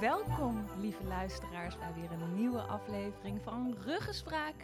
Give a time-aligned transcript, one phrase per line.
[0.00, 4.54] Welkom, lieve luisteraars, bij weer een nieuwe aflevering van Ruggespraak.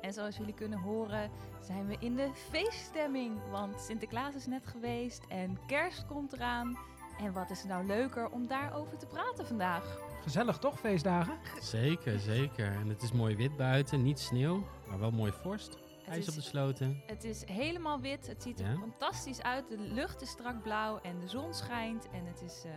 [0.00, 3.38] En zoals jullie kunnen horen, zijn we in de feeststemming.
[3.50, 6.78] Want Sinterklaas is net geweest en kerst komt eraan.
[7.18, 9.98] En wat is er nou leuker om daarover te praten vandaag?
[10.22, 11.38] Gezellig toch, feestdagen?
[11.60, 12.72] Zeker, zeker.
[12.72, 15.78] En het is mooi wit buiten, niet sneeuw, maar wel mooi vorst.
[15.98, 17.02] Het IJs is- op de sloten.
[17.06, 18.76] Het is helemaal wit, het ziet er Ja?
[18.78, 19.68] fantastisch uit.
[19.68, 22.08] De lucht is strak blauw en de zon schijnt.
[22.10, 22.70] En het is, eh,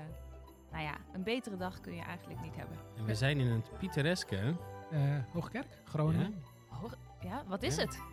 [0.75, 2.77] nou ja, een betere dag kun je eigenlijk niet hebben.
[2.97, 4.55] En we zijn in het pittoreske.
[4.91, 4.99] Eh
[5.33, 6.43] Hoogkerk, Groningen.
[6.69, 6.75] Ja?
[6.77, 7.81] Hoog- ja, wat is Ja.
[7.81, 7.91] het?
[7.93, 8.03] Is het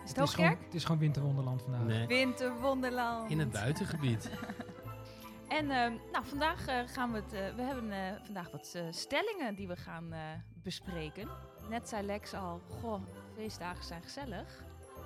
[0.00, 0.48] Het is, Hoogkerk?
[0.48, 1.82] gewoon, het is gewoon winterwonderland vandaag.
[1.82, 3.30] Nee, Winterwonderland.
[3.30, 4.30] in het buitengebied.
[5.48, 7.32] En ehm, nou, vandaag eh, gaan we het.
[7.32, 10.18] eh, we hebben eh, vandaag wat eh, stellingen die we gaan eh,
[10.62, 11.28] bespreken.
[11.68, 13.00] Net zei Lex al, goh,
[13.36, 14.62] feestdagen zijn gezellig.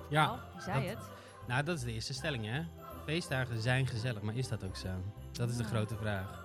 [0.09, 1.09] Ja, die zei dat- het.
[1.47, 2.63] nou dat is de eerste stelling hè.
[3.05, 4.89] Feestdagen zijn gezellig, maar is dat ook zo?
[5.31, 6.44] Dat is de grote vraag.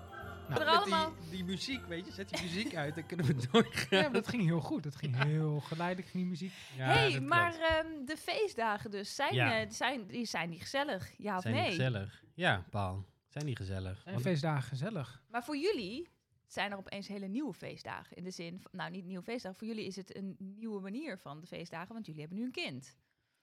[0.50, 1.12] Nou, er allemaal.
[1.20, 3.98] die, die muziek, weet je, zet die muziek uit, dan kunnen we doorgaan.
[3.98, 4.82] Ja, maar dat ging heel goed.
[4.82, 6.52] Dat ging heel geleidelijk, ging die muziek.
[6.76, 9.60] Ja, hey, maar ehm, de feestdagen dus, zijn, Ja.
[9.60, 11.10] eh, zijn, die zijn die gezellig?
[11.18, 11.70] Ja of zijn die nee?
[11.70, 12.22] gezellig?
[12.34, 13.06] Ja, Paul.
[13.28, 14.04] Zijn die gezellig?
[14.04, 15.22] En feestdagen gezellig.
[15.28, 16.08] Maar voor jullie
[16.46, 18.16] zijn er opeens hele nieuwe feestdagen.
[18.16, 21.18] In de zin, van, nou niet nieuwe feestdagen, voor jullie is het een nieuwe manier
[21.18, 22.96] van de feestdagen, want jullie hebben nu een kind.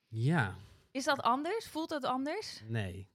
[0.07, 0.55] Ja,
[0.91, 1.67] Is dat anders?
[1.67, 2.61] Voelt dat anders?
[2.67, 3.09] nee.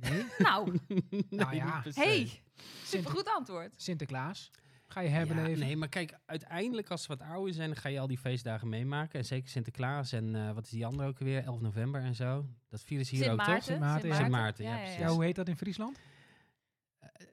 [0.00, 0.24] Nee.
[0.38, 1.82] Nou, nee Nou ja.
[1.94, 2.42] hey,
[2.84, 3.72] supergoed antwoord.
[3.76, 4.50] Sinterklaas.
[4.86, 5.50] Ga je herbeleven.
[5.58, 8.18] Ja, nee, maar kijk, uiteindelijk als ze wat ouder zijn, dan ga je al die
[8.18, 9.18] feestdagen meemaken.
[9.18, 11.44] En zeker Sinterklaas en eh, wat is die andere ook weer?
[11.44, 12.46] 11 november en zo.
[12.68, 13.56] Dat vieren ze hier Sint ook Maarten.
[13.56, 13.64] toch?
[13.64, 14.14] Sint Maarten, ja.
[14.16, 14.98] Sint Maarten, ja, precies.
[14.98, 15.98] Ja, hoe heet dat in Friesland?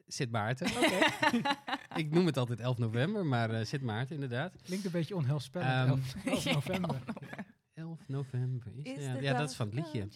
[0.07, 0.67] Sint Maarten.
[1.95, 4.53] Ik noem het altijd 11 november, maar eh Sint Maarten inderdaad.
[4.63, 5.69] Klinkt een beetje onheilspellend.
[6.15, 7.01] Ehm, 11, 11 november.
[7.73, 8.71] 11 november.
[8.83, 10.07] Is, Is ja, dat is van het liedje.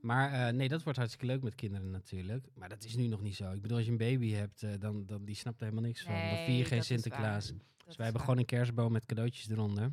[0.00, 2.46] Maar eh, nee, dat wordt hartstikke leuk met kinderen natuurlijk.
[2.54, 3.52] Maar dat is nu nog niet zo.
[3.52, 6.02] Ik bedoel, als je een baby hebt, eh, dan, dan die snapt er helemaal niks
[6.02, 6.12] van.
[6.12, 7.46] Dan Nee, vier je geen Sinterklaas.
[7.46, 8.20] Dus wij hebben waar.
[8.20, 9.92] gewoon een kerstboom met cadeautjes eronder.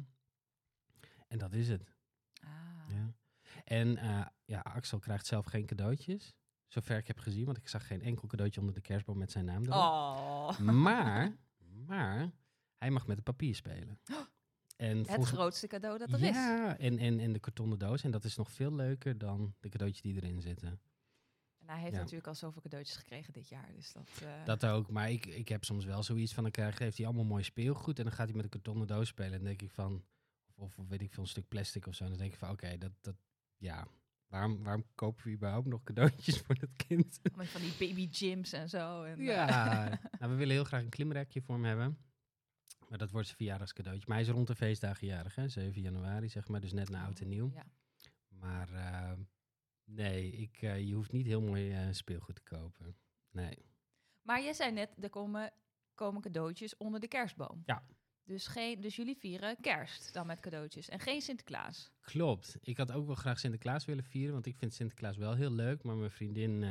[1.27, 1.93] En dat is het.
[2.43, 2.49] Ah.
[2.89, 3.13] Ja.
[3.63, 6.35] En eh, ja, Axel krijgt zelf geen cadeautjes.
[6.67, 9.45] Zover ik heb gezien, want ik zag geen enkel cadeautje onder de kerstboom met zijn
[9.45, 9.73] naam erop.
[9.73, 10.59] Oh.
[10.59, 11.35] Maar,
[11.85, 12.31] maar,
[12.77, 13.99] hij mag met het papier spelen.
[14.77, 16.29] En Het volgens- grootste cadeau dat er is.
[16.29, 18.03] ja, en, en, en de kartonnen doos.
[18.03, 20.67] En dat is nog veel leuker dan de cadeautjes die erin zitten.
[21.57, 21.99] En hij heeft Ja.
[21.99, 23.71] natuurlijk al zoveel cadeautjes gekregen dit jaar.
[23.75, 24.89] Dus dat, eh, Dat ook.
[24.91, 27.97] Maar ik, ik heb soms wel zoiets van, dan krijgt, geeft hij allemaal mooi speelgoed.
[27.97, 29.31] En dan gaat hij met een kartonnen doos spelen.
[29.31, 30.03] En dan denk ik van,
[30.55, 32.07] of, of weet ik veel, een stuk plastic of zo.
[32.07, 33.15] Dan denk ik van, oké, dat, dat,
[33.57, 33.87] ja.
[34.27, 37.19] Waarom, waarom kopen we überhaupt nog cadeautjes voor het kind?
[37.23, 39.03] allemaal van die baby gyms en zo.
[39.03, 39.47] En, Ja,
[39.91, 41.97] eh, nou, we willen heel graag een klimrekje voor hem hebben.
[42.87, 44.05] Maar dat wordt zijn verjaardagscadeautje.
[44.07, 45.49] Maar hij is rond de feestdagen jarig, hè?
[45.49, 46.61] 7 januari, zeg maar.
[46.61, 47.51] Dus net na oud en nieuw.
[47.53, 47.65] Ja.
[48.29, 49.11] Maar eh,
[49.83, 52.97] nee, ik, eh, je hoeft niet heel mooi eh, speelgoed te kopen.
[53.31, 53.65] Nee.
[54.21, 55.51] Maar jij zei net, er komen,
[55.93, 57.63] komen cadeautjes onder de kerstboom.
[57.65, 57.83] Ja.
[58.23, 61.91] Dus, geen, dus jullie vieren kerst dan met cadeautjes en geen Sinterklaas.
[62.01, 62.57] Klopt.
[62.61, 64.33] Ik had ook wel graag Sinterklaas willen vieren.
[64.33, 65.83] Want ik vind Sinterklaas wel heel leuk.
[65.83, 66.65] Maar mijn vriendin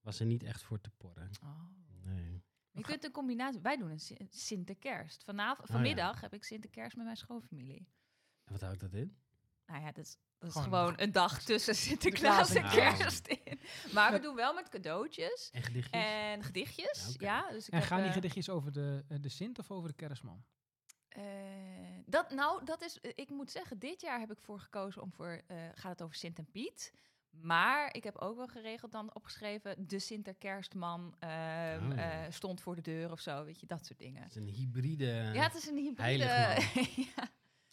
[0.00, 1.30] was er niet echt voor te porren.
[1.42, 1.60] Oh.
[2.04, 2.42] Nee.
[2.72, 3.60] Je kunt een combinatie.
[3.60, 5.24] Wij doen een Sin- Sinterkerst.
[5.24, 5.74] Vanavond, ja.
[5.74, 7.86] vanmiddag heb ik Sinterkerst met mijn schoonfamilie.
[8.44, 9.16] En wat houdt dat in?
[9.66, 13.60] Nou ja, dat is, dat is Gewoon gewoon, een dag tussen Sinterklaas en kerst in.
[13.92, 16.02] Maar we doen wel met cadeautjes En gedichtjes?
[16.04, 17.14] en gedichtjes.
[17.18, 19.70] Ja, dus ik En heb, gaan die eh, gedichtjes over de, eh, de Sint of
[19.70, 20.44] over de kerstman?
[21.08, 21.22] eh,
[22.06, 25.42] dat, nou, dat is, ik moet zeggen, dit jaar heb ik voor gekozen om voor,
[25.46, 26.92] eh, gaat het over Sint en Piet.
[27.40, 31.98] Maar ik heb ook wel geregeld dan opgeschreven, de Sinterkerstman ehm, Oh.
[31.98, 34.22] eh, stond voor de deur of zo, weet je, dat soort dingen.
[34.22, 35.30] Het is een hybride.
[35.34, 36.24] ja, het is een hybride.
[37.14, 37.28] ja,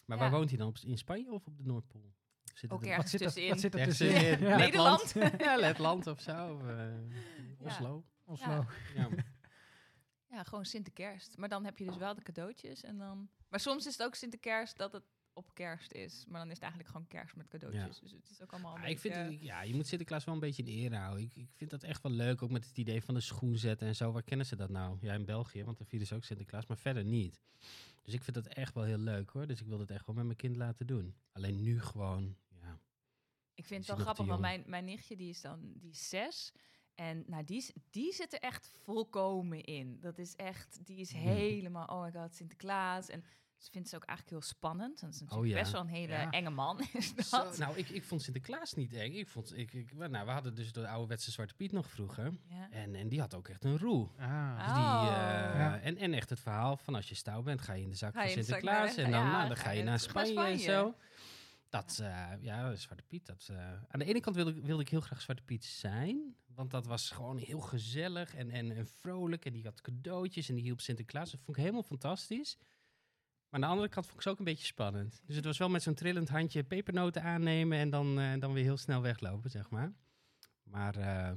[0.05, 0.23] maar ja.
[0.23, 0.67] waar woont hij dan?
[0.67, 2.13] Op, in Spanje of op de Noordpool?
[2.53, 3.49] Zit ook het ergens Wat er, tussenin.
[3.49, 4.39] wat zit er tussenin?
[4.39, 4.57] in Ja.
[4.57, 5.13] Nederland.
[5.15, 5.41] Letland.
[5.41, 6.53] ja, Letland of zo.
[6.55, 6.85] Of, eh,
[7.59, 8.05] Oslo.
[8.23, 8.65] Oslo.
[8.95, 9.09] Ja.
[10.29, 11.37] Ja, gewoon Sinterkerst.
[11.37, 13.29] Maar dan heb je dus wel de cadeautjes en dan...
[13.47, 15.03] Maar soms is het ook Sinterkerst dat het
[15.39, 16.25] op kerst is.
[16.27, 17.99] Maar dan is het eigenlijk gewoon kerst met cadeautjes.
[17.99, 20.39] Dus het is ook allemaal Ja, ik vind, het- ja, je moet Sinterklaas wel een
[20.39, 21.23] beetje in ere houden.
[21.23, 23.87] Ik, ik vind dat echt wel leuk, ook met het idee van de schoen zetten
[23.87, 24.11] en zo.
[24.11, 24.97] Waar kennen ze dat nou?
[25.01, 27.41] Ja, in België, want daar vieren ze ook Sinterklaas, maar verder niet.
[28.03, 29.47] Dus ik vind dat echt wel heel leuk hoor.
[29.47, 31.15] Dus ik wil dat echt wel met mijn kind laten doen.
[31.31, 32.79] Alleen nu gewoon, ja.
[33.53, 36.51] Ik vind het wel grappig, want mijn, mijn nichtje die is dan die is zes.
[36.95, 39.99] En nou, die, die zit er echt volkomen in.
[39.99, 43.09] Dat is echt, die is helemaal, oh my god, Sinterklaas.
[43.09, 43.23] En
[43.59, 44.99] ze vindt ze ook eigenlijk heel spannend.
[44.99, 45.59] Dat is natuurlijk Oh ja.
[45.61, 46.29] best wel een hele Ja.
[46.29, 46.79] enge man.
[46.93, 47.55] Is dat.
[47.55, 49.13] Zo, nou, ik, ik vond Sinterklaas niet eng.
[49.13, 52.31] Ik vond, ik, ik, nou, we hadden dus de ouderwetse Zwarte Piet nog vroeger.
[52.49, 52.69] ja.
[52.71, 54.07] En, en die had ook echt een roe.
[54.17, 54.57] Ah.
[54.57, 55.03] Dus die, Oh.
[55.07, 55.79] eh, Ja.
[55.79, 58.13] en, en echt het verhaal van als je stout bent, ga je in de zak
[58.13, 58.95] Ga van zak Sinterklaas.
[58.95, 60.95] naar- en dan, ja, nou, dan ga ga je naar Spanje, en zo.
[61.69, 63.25] Dat, eh, ja, Zwarte Piet.
[63.25, 63.57] Dat, eh,
[63.87, 66.35] aan de ene kant wilde, ik- wilde ik heel graag Zwarte Piet zijn.
[66.55, 69.45] Want dat was gewoon heel gezellig en, en, en vrolijk.
[69.45, 71.31] En die had cadeautjes en die hielp Sinterklaas.
[71.31, 72.57] Dat vond ik helemaal fantastisch.
[73.49, 75.21] Maar aan de andere kant vond ik ze ook een beetje spannend.
[75.25, 78.63] Dus het was wel met zo'n trillend handje pepernoten aannemen en dan, eh, dan weer
[78.63, 79.93] heel snel weglopen, zeg maar.
[80.63, 81.31] Maar eh,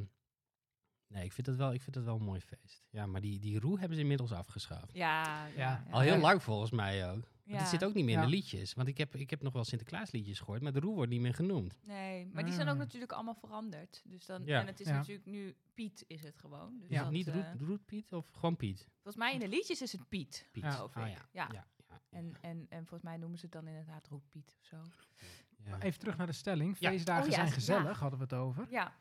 [1.06, 2.84] nee, ik vind, het wel, ik vind het wel een mooi feest.
[2.90, 4.92] Ja, maar die, die roe hebben ze inmiddels afgeschaft.
[4.94, 5.84] Ja, ja, Ja.
[5.90, 7.30] Al heel lang volgens mij ook.
[7.44, 7.58] Want Ja.
[7.58, 8.74] het zit ook niet meer in de liedjes.
[8.74, 11.34] Want ik heb, ik heb nog wel Sinterklaasliedjes gehoord, maar de roe wordt niet meer
[11.34, 11.80] genoemd.
[11.86, 12.78] Nee, maar die zijn ook Ah.
[12.80, 14.02] natuurlijk allemaal veranderd.
[14.04, 14.60] Dus dan, Ja.
[14.60, 14.92] En het is Ja.
[14.96, 16.78] natuurlijk nu Piet is het gewoon.
[16.78, 17.02] Dus Ja.
[17.02, 18.88] dat, niet eh, roet, roet Piet of gewoon Piet?
[18.94, 20.48] volgens mij in de liedjes is het Piet.
[20.52, 20.62] Piet.
[20.64, 20.70] Ja.
[20.70, 21.02] geloof ik.
[21.32, 21.48] ja.
[21.52, 21.66] Ja.
[21.92, 24.76] Ja, En, en, en volgens mij noemen ze het dan inderdaad Roetpiet of zo.
[25.64, 25.80] ja.
[25.80, 26.76] Even terug naar de stelling.
[26.78, 26.90] Ja.
[26.90, 27.52] Feestdagen Oh ja, zijn ja.
[27.52, 28.66] gezellig, hadden we het over.
[28.70, 28.94] Ja,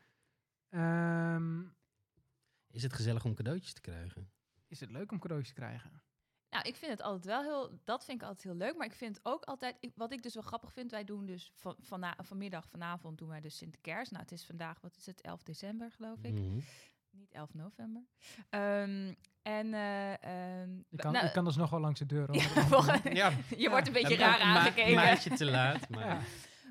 [0.69, 1.61] Ehm,
[2.71, 4.31] Is het gezellig om cadeautjes te krijgen?
[4.67, 6.01] is het leuk om cadeautjes te krijgen?
[6.49, 8.77] nou, ik vind het altijd wel heel, dat vind ik altijd heel leuk.
[8.77, 11.51] Maar ik vind ook altijd, ik- wat ik dus wel grappig vind, wij doen dus
[11.55, 14.09] van, vana, vanmiddag, vanavond doen wij dus Sinterklaas.
[14.09, 16.33] Nou, het is vandaag, wat is het, 11 december geloof ik.
[16.33, 16.59] Mhm.
[17.09, 18.03] Niet 11 november.
[18.49, 20.11] Ehm, en eh,
[20.61, 22.27] ehm, Je kan, nou, je kan dus nog wel langs de deur.
[22.69, 23.13] hoor.
[23.13, 24.89] Ja, je wordt een beetje raar ma- aangekeken.
[24.89, 25.89] Een maandje te laat.
[25.89, 26.19] Maar Ja.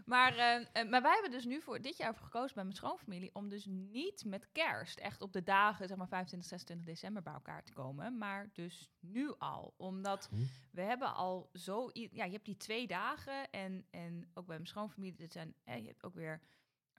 [0.04, 3.30] Maar, eh, maar wij hebben dus nu voor dit jaar voor gekozen bij mijn schoonfamilie
[3.34, 7.32] om dus niet met kerst echt op de dagen, zeg maar 25, 26 december bij
[7.32, 8.18] elkaar te komen.
[8.18, 9.74] Maar dus nu al.
[9.76, 10.36] Omdat Hm.
[10.70, 14.68] we hebben al zo, ja, je hebt die twee dagen en, en ook bij mijn
[14.68, 16.40] schoonfamilie, dit zijn, eh, je hebt ook weer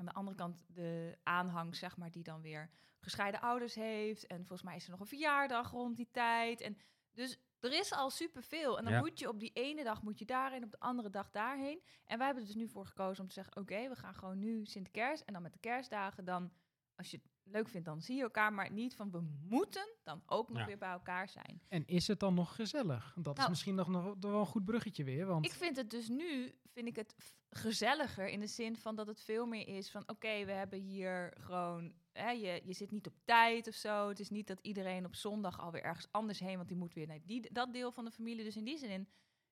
[0.02, 2.70] aan de andere kant de aanhang, zeg maar, die dan weer
[3.00, 4.28] gescheiden ouders heeft.
[4.28, 6.62] En volgens mij is er nog een verjaardag rond die tijd.
[6.62, 6.78] En
[7.12, 8.78] dus er is al superveel.
[8.78, 9.00] En dan Ja.
[9.00, 11.82] moet je op die ene dag moet je daarheen, op de andere dag daarheen.
[12.06, 14.40] En wij hebben er dus nu voor gekozen om te zeggen, oké, we gaan gewoon
[14.40, 15.24] nu Sinterklaas.
[15.26, 16.52] En dan met de kerstdagen, dan,
[16.96, 18.54] als je het leuk vindt, dan zie je elkaar.
[18.54, 20.66] Maar niet van, we moeten dan ook nog Ja.
[20.66, 21.62] weer bij elkaar zijn.
[21.68, 23.14] En is het dan nog gezellig?
[23.18, 25.26] Dat is Nou, misschien nog, nog wel een goed bruggetje weer.
[25.26, 27.16] Want Ik vind het dus nu, vind ik het
[27.56, 31.34] gezelliger in de zin van dat het veel meer is van, oké, we hebben hier
[31.40, 34.08] gewoon, hè, je, je zit niet op tijd of zo.
[34.10, 37.08] Het is niet dat iedereen op zondag alweer ergens anders heen, want die moet weer
[37.08, 38.44] naar die, dat deel van de familie.
[38.44, 39.08] Dus in die zin,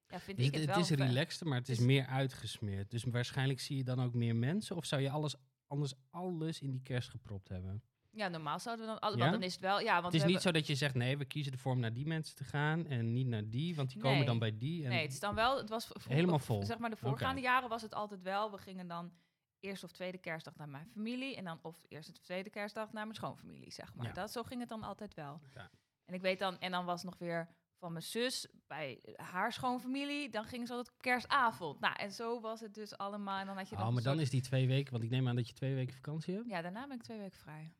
[0.08, 0.98] ja, vind Dus ik het, het het wel...
[0.98, 2.92] is relaxter, maar het is Dus- meer uitgesmeerd.
[2.92, 4.76] Dus waarschijnlijk zie je dan ook meer mensen.
[4.76, 5.36] Of zou je alles,
[5.68, 7.84] anders alles in die kerst gepropt hebben?
[8.12, 9.20] Ja, normaal zouden we dan, alle, Ja?
[9.22, 10.96] want dan is het wel, ja, want het is niet hebben- zo dat je zegt,
[10.96, 13.90] nee, we kiezen ervoor om naar die mensen te gaan en niet naar die, want
[13.94, 14.84] die komen dan bij die.
[14.84, 16.64] En Nee, het is dan wel, het was Helemaal vol.
[16.64, 19.12] Zeg maar de voorgaande jaren was het altijd wel, we gingen dan
[19.60, 23.04] eerste of tweede kerstdag naar mijn familie en dan of eerste of tweede kerstdag naar
[23.04, 24.06] mijn schoonfamilie, zeg maar.
[24.06, 24.14] Ja.
[24.14, 25.40] Dat, zo ging het dan altijd wel.
[25.56, 25.70] Ja.
[26.06, 27.48] En ik weet dan, en dan was nog weer
[27.80, 31.80] van mijn zus bij haar schoonfamilie, dan gingen ze altijd op kerstavond.
[31.80, 33.40] Nou, en zo was het dus allemaal.
[33.40, 35.28] En dan had je Oh, maar dan soort- is die twee weken, want ik neem
[35.28, 36.48] aan dat je twee weken vakantie hebt.
[36.50, 37.74] Ja, daarna ben ik twee weken vrij.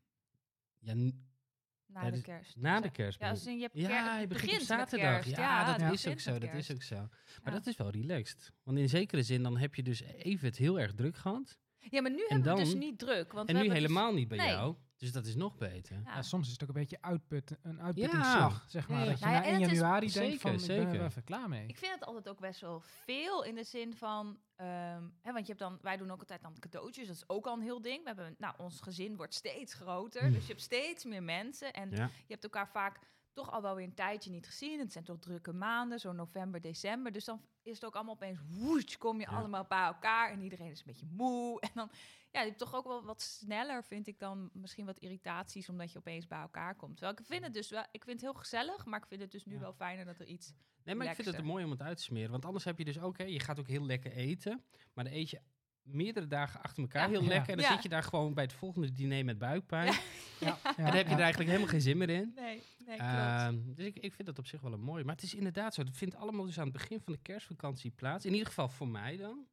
[0.80, 0.94] Ja,
[1.86, 2.56] Na de kerst.
[2.56, 3.20] na Dus, de kerst.
[3.20, 5.22] Ja, dus je- hebt ja, je begint op zaterdag.
[5.24, 5.38] kerst.
[5.38, 6.38] Ja, dat is ook zo.
[6.38, 6.96] Dat is ook zo.
[6.96, 7.10] Maar
[7.44, 7.52] Ja.
[7.52, 8.52] dat is wel relaxed.
[8.64, 11.58] Want in zekere zin, dan heb je dus even het heel erg druk gehad.
[11.80, 13.32] Ja, maar nu hebben we dus niet druk.
[13.32, 14.48] Want En we nu dus- helemaal niet bij Nee.
[14.48, 14.76] jou.
[15.00, 15.96] Dus dat is nog beter.
[16.06, 16.16] Ja.
[16.16, 19.06] ja, soms is het ook een beetje uitputten, een uitputtingsslag, zeg maar.
[19.06, 20.76] Dat je Nou ja, na en 1 het is- januari denkt Zeker, van, ik ben
[20.78, 21.06] er zeker.
[21.06, 21.68] even klaar mee.
[21.68, 25.48] Ik vind het altijd ook best wel veel in de zin van, ehm, hè, want
[25.48, 27.82] je hebt dan, wij doen ook altijd dan cadeautjes, dat is ook al een heel
[27.82, 28.00] ding.
[28.02, 30.32] We hebben, nou, ons gezin wordt steeds groter, Mm.
[30.34, 32.06] dus je hebt steeds meer mensen en Ja.
[32.06, 33.00] je hebt elkaar vaak
[33.34, 34.80] toch al wel weer een tijdje niet gezien.
[34.80, 37.12] Het zijn toch drukke maanden, zo november, december.
[37.12, 39.38] Dus dan is het ook allemaal opeens, woes, kom je Ja.
[39.38, 41.60] allemaal bij elkaar en iedereen is een beetje moe.
[41.68, 41.90] En dan,
[42.32, 45.92] ja, je hebt toch ook wel wat sneller, vind ik dan, misschien wat irritaties, omdat
[45.92, 46.98] je opeens bij elkaar komt.
[46.98, 49.32] Terwijl ik vind het dus wel, ik vind het heel gezellig, maar ik vind het
[49.32, 49.60] dus nu Ja.
[49.60, 50.54] wel fijner dat er iets...
[50.84, 52.32] Nee, maar ik vind het er mooi om het uit te smeren.
[52.32, 54.64] Want anders heb je dus ook, hè, je gaat ook heel lekker eten.
[54.94, 55.42] Maar dan eet je
[55.82, 57.10] meerdere dagen achter elkaar Ja.
[57.10, 57.28] heel Ja.
[57.28, 57.50] lekker.
[57.50, 57.74] En dan Ja.
[57.74, 59.86] zit je daar gewoon bij het volgende diner met buikpijn.
[59.92, 60.00] Ja.
[60.40, 62.32] Ja, ja, En dan heb je er eigenlijk helemaal geen zin meer in.
[62.36, 63.00] Nee, nee, klopt.
[63.12, 65.04] Ehm, dus ik, ik vind dat op zich wel een mooi.
[65.04, 65.82] Maar het is inderdaad zo.
[65.82, 68.26] Het vindt allemaal dus aan het begin van de kerstvakantie plaats.
[68.26, 69.46] In ieder geval voor mij dan.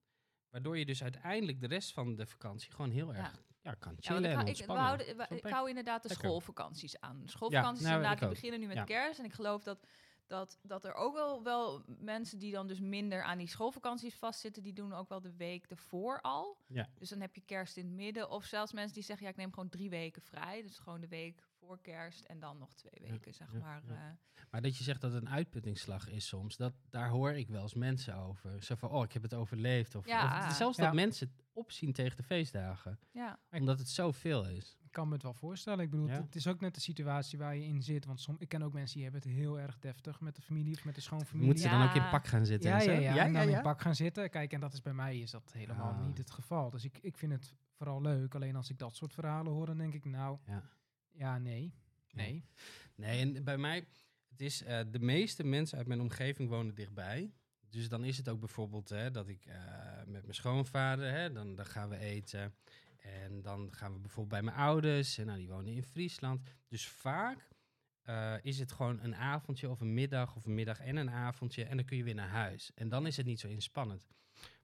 [0.51, 3.99] Waardoor je dus uiteindelijk de rest van de vakantie gewoon heel erg ja, kan Ja,
[4.01, 4.85] chillen ik, en hou, ik, ontspannen.
[4.85, 5.53] houden- ik ik?
[5.53, 6.27] hou inderdaad de Lekker.
[6.27, 7.23] schoolvakanties aan.
[7.25, 9.19] Schoolvakanties nou, inderdaad, die beginnen nu met kerst.
[9.19, 9.87] En ik geloof dat,
[10.27, 14.63] dat, dat er ook wel, wel mensen die dan dus minder aan die schoolvakanties vastzitten,
[14.63, 16.59] die doen ook wel de week ervoor al.
[16.67, 16.89] Ja.
[16.99, 18.31] Dus dan heb je kerst in het midden.
[18.31, 20.63] Of zelfs mensen die zeggen, ja, ik neem gewoon drie weken vrij.
[20.63, 23.83] Dus gewoon de week voor kerst en dan nog twee Ja, weken, zeg ja, maar.
[23.87, 23.95] ja.
[23.95, 24.43] eh.
[24.51, 27.63] Maar dat je zegt dat het een uitputtingsslag is soms, dat, daar hoor ik wel
[27.63, 28.63] eens mensen over.
[28.63, 29.95] Zo van, oh, ik heb het overleefd.
[29.95, 30.47] Of, Ja.
[30.49, 30.85] of zelfs Ja.
[30.85, 32.99] dat mensen het opzien tegen de feestdagen.
[33.11, 33.39] ja.
[33.51, 34.77] Omdat het zoveel is.
[34.85, 35.85] Ik kan me het wel voorstellen.
[35.85, 36.13] Ik bedoel, Ja.
[36.23, 38.05] het is ook net de situatie waar je in zit.
[38.05, 40.75] Want som, ik ken ook mensen die hebben het heel erg deftig met de familie
[40.75, 41.47] of met de schoonfamilie.
[41.47, 42.91] Moeten ze dan ook in pak gaan zitten ja, en zo?
[42.91, 43.57] ja, ja, en dan ja.
[43.57, 44.31] in pak gaan zitten.
[44.31, 46.07] Kijk, en dat is bij mij is dat helemaal Ah.
[46.07, 46.71] niet het geval.
[46.71, 48.35] Dus ik, ik vind het vooral leuk.
[48.35, 50.63] Alleen als ik dat soort verhalen hoor, dan denk ik, nou, Ja.
[51.17, 51.75] Ja, nee.
[52.13, 52.45] Nee.
[52.95, 53.87] Nee, en bij mij,
[54.29, 57.33] het is, eh, de meeste mensen uit mijn omgeving wonen dichtbij.
[57.71, 59.57] Dus dan is het ook bijvoorbeeld hè, dat ik eh,
[60.07, 62.55] met mijn schoonvader, hè, dan, dan gaan we eten.
[62.97, 65.19] En dan gaan we bijvoorbeeld bij mijn ouders.
[65.19, 66.43] En nou, die wonen in Friesland.
[66.69, 67.49] Dus vaak
[68.03, 71.65] eh, is het gewoon een avondje of een middag of een middag en een avondje.
[71.65, 72.71] En dan kun je weer naar huis.
[72.75, 74.07] En dan is het niet zo inspannend.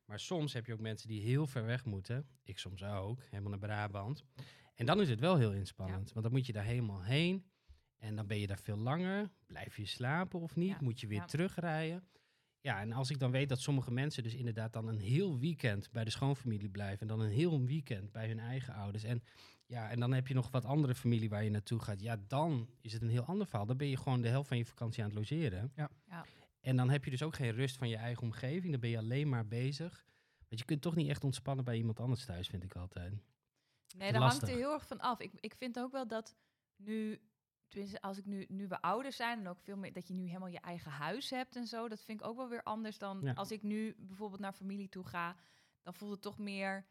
[0.04, 2.26] Maar soms heb je ook mensen die heel ver weg moeten.
[2.42, 4.24] Ik soms ook, helemaal naar Brabant.
[4.74, 6.12] En dan is het wel heel inspannend.
[6.12, 7.44] Want dan moet je daar helemaal heen.
[7.98, 9.30] En dan ben je daar veel langer.
[9.46, 10.68] Blijf je slapen of niet?
[10.68, 11.24] Ja, Moet je weer ja.
[11.24, 12.08] terugrijden?
[12.60, 15.90] Ja, en als ik dan weet dat sommige mensen dus inderdaad dan een heel weekend
[15.90, 17.00] bij de schoonfamilie blijven.
[17.00, 19.04] En dan een heel weekend bij hun eigen ouders.
[19.04, 19.22] En
[19.66, 22.00] ja, en dan heb je nog wat andere familie waar je naartoe gaat.
[22.00, 23.66] Ja, dan is het een heel ander verhaal.
[23.66, 25.72] Dan ben je gewoon de helft van je vakantie aan het logeren.
[25.74, 25.90] Ja.
[26.08, 26.24] Ja.
[26.60, 28.70] En dan heb je dus ook geen rust van je eigen omgeving.
[28.70, 30.06] Dan ben je alleen maar bezig.
[30.48, 33.12] Want je kunt toch niet echt ontspannen bij iemand anders thuis, vind ik altijd.
[33.96, 35.20] Nee, daar hangt er heel erg van af.
[35.20, 36.34] Ik, ik vind ook wel dat
[36.76, 37.20] nu,
[37.68, 40.26] tenminste als ik nu, nu we ouder zijn en ook veel meer dat je nu
[40.26, 43.20] helemaal je eigen huis hebt en zo, dat vind ik ook wel weer anders dan
[43.22, 43.32] Ja.
[43.32, 45.36] als ik nu bijvoorbeeld naar familie toe ga,
[45.82, 46.86] dan voelt het toch meer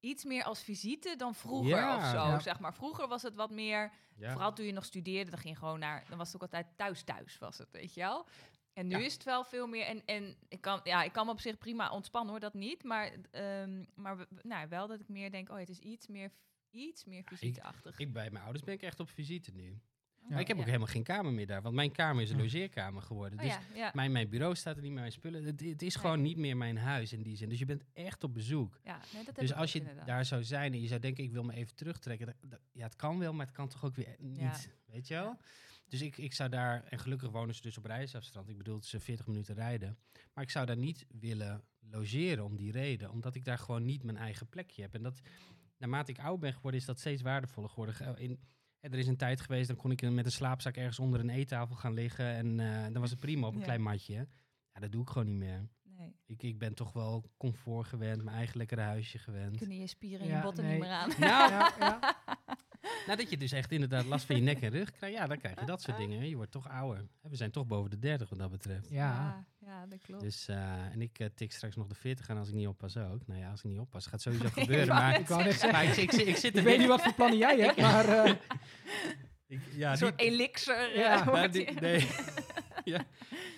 [0.00, 2.38] iets meer als visite dan vroeger Ja, of zo, ja.
[2.40, 2.74] zeg maar.
[2.74, 4.32] Vroeger was het wat meer, Ja.
[4.32, 6.66] vooral toen je nog studeerde, dan ging je gewoon naar, dan was het ook altijd
[6.76, 8.26] thuis thuis was het, weet je wel.
[8.78, 9.04] En nu Ja.
[9.04, 9.84] is het wel veel meer.
[9.86, 12.84] En, en ik, kan, ja, ik kan me op zich prima ontspannen hoor, dat niet.
[12.84, 16.30] Maar, ehm, maar we- nou, wel dat ik meer denk, oh, het is iets meer,
[16.70, 17.98] iets meer visiteachtig.
[17.98, 19.80] Ik bij mijn ouders ben ik echt op visite nu.
[20.22, 20.68] Oh, Maar ik heb ook ja.
[20.68, 21.62] helemaal geen kamer meer daar.
[21.62, 22.42] Want mijn kamer is een Ja.
[22.42, 23.38] logeerkamer geworden.
[23.38, 23.90] Oh, dus ja, ja.
[23.94, 25.44] mijn, mijn bureau staat er niet meer, mijn spullen.
[25.44, 27.48] Het, het is gewoon niet meer mijn huis in die zin.
[27.48, 28.80] Dus je bent echt op bezoek.
[28.84, 30.06] ja, nee, dat Dus als je inderdaad.
[30.06, 32.26] daar zou zijn en je zou denken, ik wil me even terugtrekken.
[32.26, 34.38] dat- dat- ja, het kan wel, maar het kan toch ook weer niet.
[34.38, 34.56] Ja.
[34.86, 35.36] Weet je wel?
[35.88, 38.48] Dus ik, ik zou daar, en gelukkig wonen ze dus op reisafstand.
[38.48, 39.98] Ik bedoel, eh, 40 minuten rijden.
[40.34, 43.10] Maar ik zou daar niet willen logeren om die reden.
[43.10, 44.94] Omdat ik daar gewoon niet mijn eigen plekje heb.
[44.94, 45.20] En dat,
[45.78, 47.94] naarmate ik oud ben geworden, is dat steeds waardevoller geworden.
[47.94, 48.40] Ge- In,
[48.80, 51.76] er is een tijd geweest, dan kon ik met een slaapzak ergens onder een eettafel
[51.76, 52.26] gaan liggen.
[52.26, 53.64] En eh, dan was het prima op een Ja.
[53.64, 54.28] klein matje.
[54.72, 55.68] Ja, dat doe ik gewoon niet meer.
[55.82, 59.56] Nee, Ik, ik ben toch wel comfort gewend, mijn eigen lekkere huisje gewend.
[59.56, 60.72] kunnen je spieren en Ja, je botten nee.
[60.72, 61.08] niet meer aan.
[61.08, 61.18] Nou,
[61.52, 62.16] Ja, ja.
[63.06, 65.60] Nadat je dus echt inderdaad last van je nek en rug krijgt, ja, dan krijg
[65.60, 66.28] je dat soort dingen.
[66.28, 67.04] Je wordt toch ouder.
[67.22, 68.88] We zijn toch boven de 30 wat dat betreft.
[68.90, 68.96] Ja.
[68.96, 70.22] ja, ja, dat klopt.
[70.22, 70.56] Dus, eh,
[70.92, 73.26] en ik eh, tik straks nog de 40 aan als ik niet oppas ook.
[73.26, 74.88] Nou ja, als ik niet oppas, gaat sowieso gebeuren.
[74.94, 77.14] Maar, Ik wou net zeggen, maar ik, ik, ik, zit Ik weet niet wat voor
[77.14, 78.34] plannen jij hebt, maar eh,
[79.46, 80.98] ik- ja, een soort die- elixir.
[80.98, 81.14] Ja.
[81.24, 82.06] nou, wordt die- nee.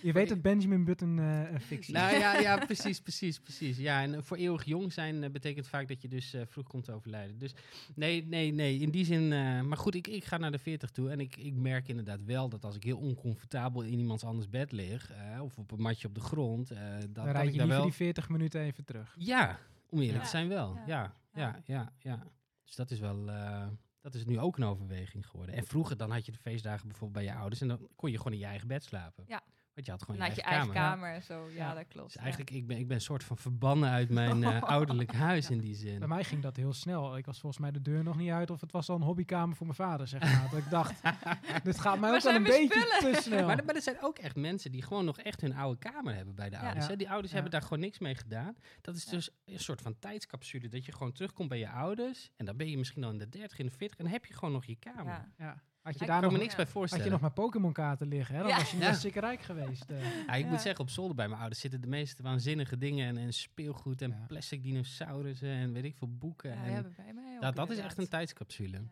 [0.03, 2.01] Je weet dat Benjamin Button eh, een fictie is.
[2.01, 3.77] Nou ja, ja, precies, precies, precies.
[3.79, 6.67] Ja, en eh, voor eeuwig jong zijn eh, betekent vaak dat je dus eh, vroeg
[6.69, 7.39] komt te overlijden.
[7.39, 7.55] Dus
[7.95, 9.33] nee, nee, nee, in die zin.
[9.33, 12.25] eh, maar goed, ik, ik ga naar de 40 toe en ik, ik merk inderdaad
[12.25, 16.09] wel dat als ik heel oncomfortabel in iemands anders bed lig, of op een matje
[16.09, 17.83] op de grond, eh dat, Dan dat rijd ik je daar liever wel...
[17.83, 19.15] die 40 minuten even terug.
[19.19, 20.25] Ja, om eerlijk Ja.
[20.25, 20.75] te zijn wel.
[20.75, 20.85] Ja.
[20.87, 22.27] Ja, ja, ja, ja.
[22.65, 23.29] Dus dat is wel...
[23.31, 23.67] eh,
[24.01, 25.55] dat is nu ook een overweging geworden.
[25.55, 28.17] En vroeger dan had je de feestdagen bijvoorbeeld bij je ouders en dan kon je
[28.17, 29.25] gewoon in je eigen bed slapen.
[29.29, 29.43] Ja.
[29.75, 31.07] Want je had gewoon Dan je had je eigen, eigen kamer.
[31.09, 31.49] kamer en zo.
[31.51, 31.75] Ja, Ja.
[31.75, 32.07] dat klopt.
[32.07, 32.21] Dus ja.
[32.21, 35.59] eigenlijk, ik ben, ik ben een soort van verbannen uit mijn eh, ouderlijk huis in
[35.59, 35.99] die zin.
[35.99, 37.17] Bij mij ging dat heel snel.
[37.17, 39.57] Ik was volgens mij de deur nog niet uit of het was al een hobbykamer
[39.57, 40.49] voor mijn vader, zeg maar.
[40.51, 41.01] dat ik dacht,
[41.65, 43.15] dit gaat mij ook wel zijn een beetje spullen?
[43.15, 43.47] te snel.
[43.47, 46.15] Maar, er- maar er zijn ook echt mensen die gewoon nog echt hun oude kamer
[46.15, 46.63] hebben bij de Ja.
[46.63, 46.87] ouders.
[46.87, 46.97] Hè?
[46.97, 47.35] Die ouders Ja.
[47.35, 48.57] hebben daar gewoon niks mee gedaan.
[48.81, 49.11] Dat is Ja.
[49.11, 50.69] dus een soort van tijdscapsule.
[50.69, 52.31] Dat je gewoon terugkomt bij je ouders.
[52.37, 53.99] En dan ben je misschien al in de 30, in de 40.
[53.99, 55.29] En dan heb je gewoon nog je kamer.
[55.39, 55.63] Ja.
[55.83, 55.91] Ja.
[55.91, 56.57] Had je Ik daar Ik kan nog, me niks Ja.
[56.57, 57.05] bij had voorstellen.
[57.05, 58.41] je nog maar Pokémon kaarten liggen, hè?
[58.41, 58.57] dan Ja.
[58.57, 58.85] was je Ja.
[58.85, 59.91] hartstikke rijk geweest.
[59.91, 60.27] eh.
[60.27, 60.51] Ja, ik Ja.
[60.51, 63.07] moet zeggen, op zolder bij mijn ouders zitten de meeste waanzinnige dingen.
[63.09, 64.25] En, en speelgoed en Ja.
[64.27, 66.51] plastic dinosaurussen en weet ik veel boeken.
[66.51, 68.83] Ja, en bij mij ook dat, dat is echt een tijdscapsule.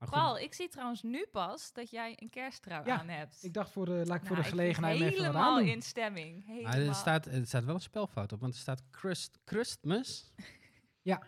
[0.00, 0.06] Ja.
[0.10, 3.38] Paul, ik zie trouwens nu pas dat jij een kersttrui Ja, aan hebt.
[3.44, 5.60] Ik dacht, voor de, laat ik voor Nou, de ik ben gelegenheid even wat helemaal
[5.60, 6.46] in stemming.
[6.46, 6.88] maar Helemaal.
[6.88, 10.32] er, staat, er staat wel een spelfout op, want er staat crust, Christmas.
[11.02, 11.22] Ja.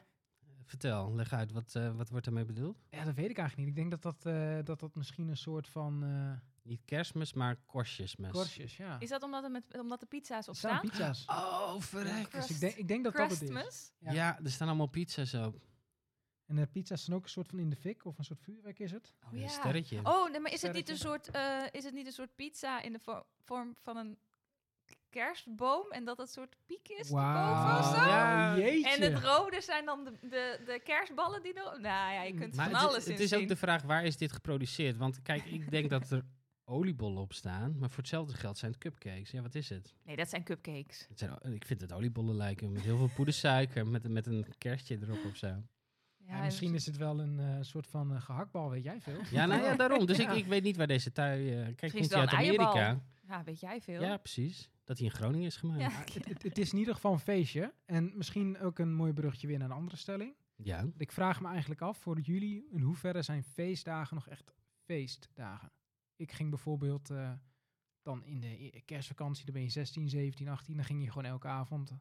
[0.73, 2.85] Vertel, leg uit, wat, eh, wat wordt daarmee bedoeld?
[2.91, 3.69] Ja, dat weet ik eigenlijk niet.
[3.69, 7.57] Ik denk dat dat, eh, dat, dat misschien een soort van eh Niet kerstmis, maar
[7.67, 8.31] korstjesmes.
[8.31, 9.00] korstjes, ja.
[9.00, 10.91] Is dat omdat, er met, omdat de pizza's op staan staan?
[10.91, 11.25] pizza's.
[11.26, 12.31] Oh, verrek.
[12.33, 13.49] Dus ik denk, ik denk dat dat het is.
[13.49, 13.93] Christmas?
[13.99, 14.12] Ja.
[14.12, 14.38] Ja.
[14.45, 15.61] er staan allemaal pizza's op.
[16.47, 18.79] En de pizza's zijn ook een soort van in de fik, of een soort vuurwerk
[18.79, 19.12] is het.
[19.25, 19.49] Oh, Een ja.
[19.49, 20.00] sterretje.
[20.02, 22.83] Oh, nee, maar is het, niet een soort, eh, is het niet een soort pizza
[22.83, 24.19] in de vo- vorm van een
[25.12, 27.14] kerstboom en dat het soort piek is of zo?
[27.16, 28.57] Ja.
[28.59, 28.88] jeetje.
[28.90, 31.62] En het rode zijn dan de, de, de kerstballen die er...
[31.81, 34.04] Nou ja, je kunt Maar van het, alles is- het is ook de vraag, waar
[34.04, 34.97] is dit geproduceerd?
[34.97, 36.23] Want kijk, ik denk dat er
[36.64, 39.31] oliebollen op staan, maar voor hetzelfde geld zijn het cupcakes.
[39.31, 39.95] Ja, wat is het?
[40.04, 41.07] Nee, dat zijn cupcakes.
[41.09, 44.99] het zijn, ik vind het oliebollen lijken, met heel veel poedersuiker, met, met een kerstje
[45.02, 45.47] erop of zo.
[45.47, 49.21] Ja, Ja, misschien is het wel een eh, soort van eh, gehaktbal, weet jij veel.
[49.31, 50.07] Ja, nou ja, daarom.
[50.07, 50.31] Dus Ja.
[50.31, 51.61] ik, ik weet niet waar deze tui...
[51.61, 52.31] eh kijk, komt uit.
[52.31, 53.00] Amerika?
[53.32, 54.02] Ja, weet jij veel?
[54.02, 54.70] Ja, precies.
[54.84, 55.80] Dat hij in Groningen is gemaakt.
[55.80, 55.88] Ja.
[55.88, 55.98] Ja.
[55.98, 57.74] het, het, het is in ieder geval een feestje.
[57.84, 60.34] En misschien ook een mooi bruggetje weer naar een andere stelling.
[60.96, 64.52] Ik vraag me eigenlijk af voor jullie, in hoeverre zijn feestdagen nog echt
[64.84, 65.72] feestdagen?
[66.16, 67.32] Ik ging bijvoorbeeld eh,
[68.02, 71.48] dan in de kerstvakantie, dan ben je 16, 17, 18, dan ging je gewoon elke
[71.48, 71.96] avond, uh,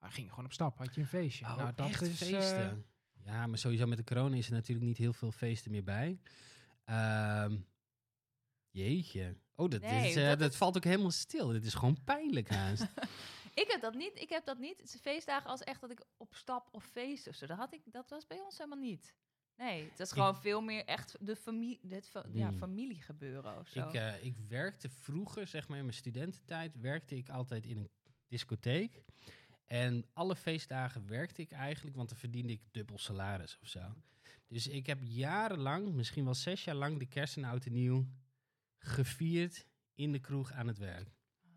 [0.00, 1.44] ging je gewoon op stap, had je een feestje.
[1.44, 2.84] Oh, nou, dat echt is feesten.
[3.24, 6.20] ja, maar sowieso met de corona is er natuurlijk niet heel veel feesten meer bij.
[6.84, 7.56] Ehm,
[8.70, 9.36] jeetje.
[9.56, 11.48] Oh, dat, Nee, is, eh, dat valt ook helemaal stil.
[11.48, 12.82] Dit is gewoon pijnlijk haast.
[13.54, 14.20] Ik heb dat niet.
[14.20, 14.80] Ik heb dat niet.
[14.80, 17.46] Het is feestdagen als echt dat ik op stap of feest of zo.
[17.46, 19.14] Dat, had ik, dat was bij ons helemaal niet.
[19.56, 22.58] Nee, het is gewoon veel meer echt de familie, het fa- ja, Hmm.
[22.58, 23.88] familiegebeuren of zo.
[23.88, 27.90] ik, eh, ik werkte vroeger, zeg maar in mijn studententijd, werkte ik altijd in een
[28.28, 29.02] discotheek.
[29.64, 33.80] En alle feestdagen werkte ik eigenlijk, want dan verdiende ik dubbel salaris of zo.
[34.48, 38.06] Dus ik heb jarenlang, misschien wel zes jaar lang, de kerst en oud en nieuw
[38.84, 41.08] gevierd in de kroeg aan het werk.
[41.44, 41.50] Oh.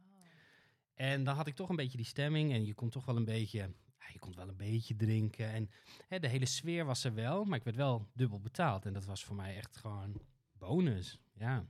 [0.93, 3.25] En dan had ik toch een beetje die stemming en je kon toch wel een
[3.25, 3.57] beetje,
[3.97, 5.51] ja, je kon wel een beetje drinken.
[5.51, 5.69] En
[6.07, 8.85] hè, de hele sfeer was er wel, maar ik werd wel dubbel betaald.
[8.85, 11.67] En dat was voor mij echt gewoon bonus, ja.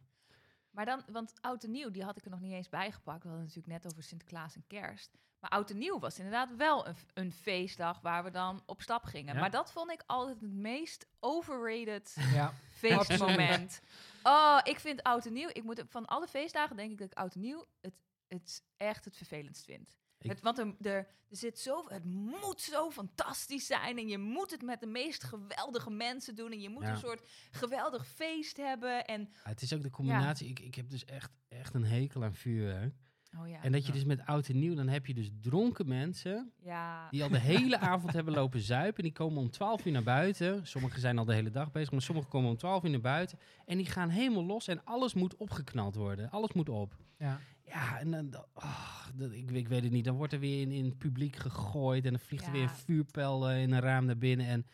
[0.78, 3.24] Maar dan, want oud en nieuw, die had ik er nog niet eens bijgepakt.
[3.24, 5.18] We hadden het natuurlijk net over Sinterklaas en kerst.
[5.40, 9.04] Maar oud en nieuw was inderdaad wel een, een feestdag waar we dan op stap
[9.04, 9.34] gingen.
[9.34, 9.40] Ja.
[9.40, 13.82] Maar dat vond ik altijd het meest overrated Ja, feestmoment.
[14.24, 15.50] oh, ik vind oud en nieuw.
[15.52, 17.96] Ik moet van alle feestdagen denk ik dat ik oud en nieuw het,
[18.28, 19.98] het echt het vervelendst vind.
[20.22, 21.08] Ik- Het, want er, er, er
[21.38, 25.90] zit zo, het moet zo fantastisch zijn en je moet het met de meest geweldige
[25.90, 26.90] mensen doen en je moet Ja.
[26.92, 30.48] een soort geweldig feest hebben en Ja, het is ook de combinatie.
[30.50, 32.94] Ik, ik heb dus echt, echt een hekel aan vuurwerk.
[33.40, 33.94] oh ja, En dat je Ja.
[33.94, 37.40] dus met oud en nieuw, dan heb je dus dronken mensen ja, die al de
[37.40, 39.04] hele avond hebben lopen zuipen.
[39.04, 40.68] Die komen om 12 uur naar buiten.
[40.68, 43.40] Sommigen zijn al de hele dag bezig, maar sommigen komen om 12 uur naar buiten.
[43.66, 46.30] En die gaan helemaal los en alles moet opgeknald worden.
[46.30, 46.96] Alles moet op.
[47.18, 47.40] ja.
[47.68, 50.06] Ja, en dan, ah, ik, ik weet het niet.
[50.06, 52.70] Dan wordt er weer in, in het publiek gegooid en dan vliegt er weer een
[52.70, 54.46] vuurpijl eh, in een raam naar binnen.
[54.48, 54.66] En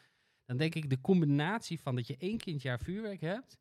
[0.46, 3.58] dan denk ik, de combinatie van dat je één keer in het jaar vuurwerk hebt,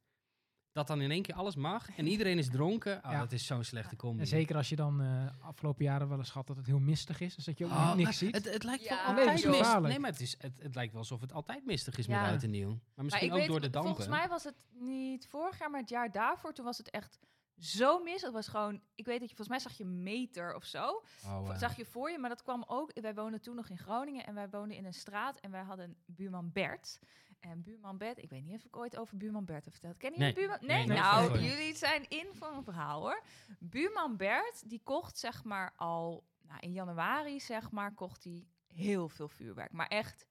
[0.72, 2.96] dat dan in één keer alles mag en iedereen is dronken.
[3.04, 3.18] Oh, Ja.
[3.18, 4.20] Dat is zo'n slechte combi.
[4.20, 7.20] En zeker als je dan eh, afgelopen jaren wel eens gehad dat het heel mistig
[7.20, 8.34] is, dus dat je ook Oh, niks ziet.
[8.34, 9.80] Het, het lijkt wel altijd mistig.
[9.80, 12.20] Nee, maar het, is, het, het lijkt wel alsof het altijd mistig is Ja.
[12.22, 12.78] met oud en nieuw.
[12.94, 13.94] Maar misschien ook weet, door de dampen.
[13.94, 17.18] volgens mij was het niet vorig jaar, maar het jaar daarvoor, toen was het echt
[17.58, 18.22] zo mis.
[18.22, 21.02] Het was gewoon, ik weet dat je, volgens mij zag je een meter of zo.
[21.24, 23.00] Oh, Zag je voor je, maar dat kwam ook.
[23.00, 25.96] Wij woonden toen nog in Groningen en wij woonden in een straat en wij hadden
[26.06, 26.98] buurman Bert.
[27.40, 29.96] En buurman Bert, ik weet niet of ik ooit over buurman Bert heb verteld.
[29.96, 30.46] Kennen jullie Nee.
[30.48, 30.66] buurman?
[30.66, 33.22] Nee, nou, jullie zijn in voor een verhaal hoor.
[33.58, 39.08] Buurman Bert, die kocht zeg maar al, nou, in januari zeg maar, kocht hij heel
[39.08, 39.72] veel vuurwerk.
[39.72, 40.26] Maar echt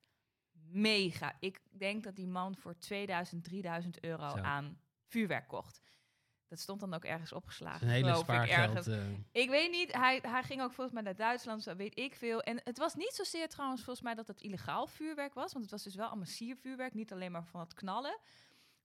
[0.69, 1.36] mega.
[1.39, 4.38] Ik denk dat die man voor 2000, 3000 euro Zo.
[4.38, 5.82] aan vuurwerk kocht.
[6.52, 7.88] Dat stond dan ook ergens opgeslagen.
[7.88, 8.88] een hele geloof ik, ergens.
[8.88, 12.16] eh, Ik weet niet, hij, hij ging ook volgens mij naar Duitsland, zo weet ik
[12.16, 12.42] veel.
[12.42, 15.74] En het was niet zozeer trouwens volgens mij dat het illegaal vuurwerk was, want het
[15.74, 18.18] was dus wel allemaal siervuurwerk, niet alleen maar van het knallen.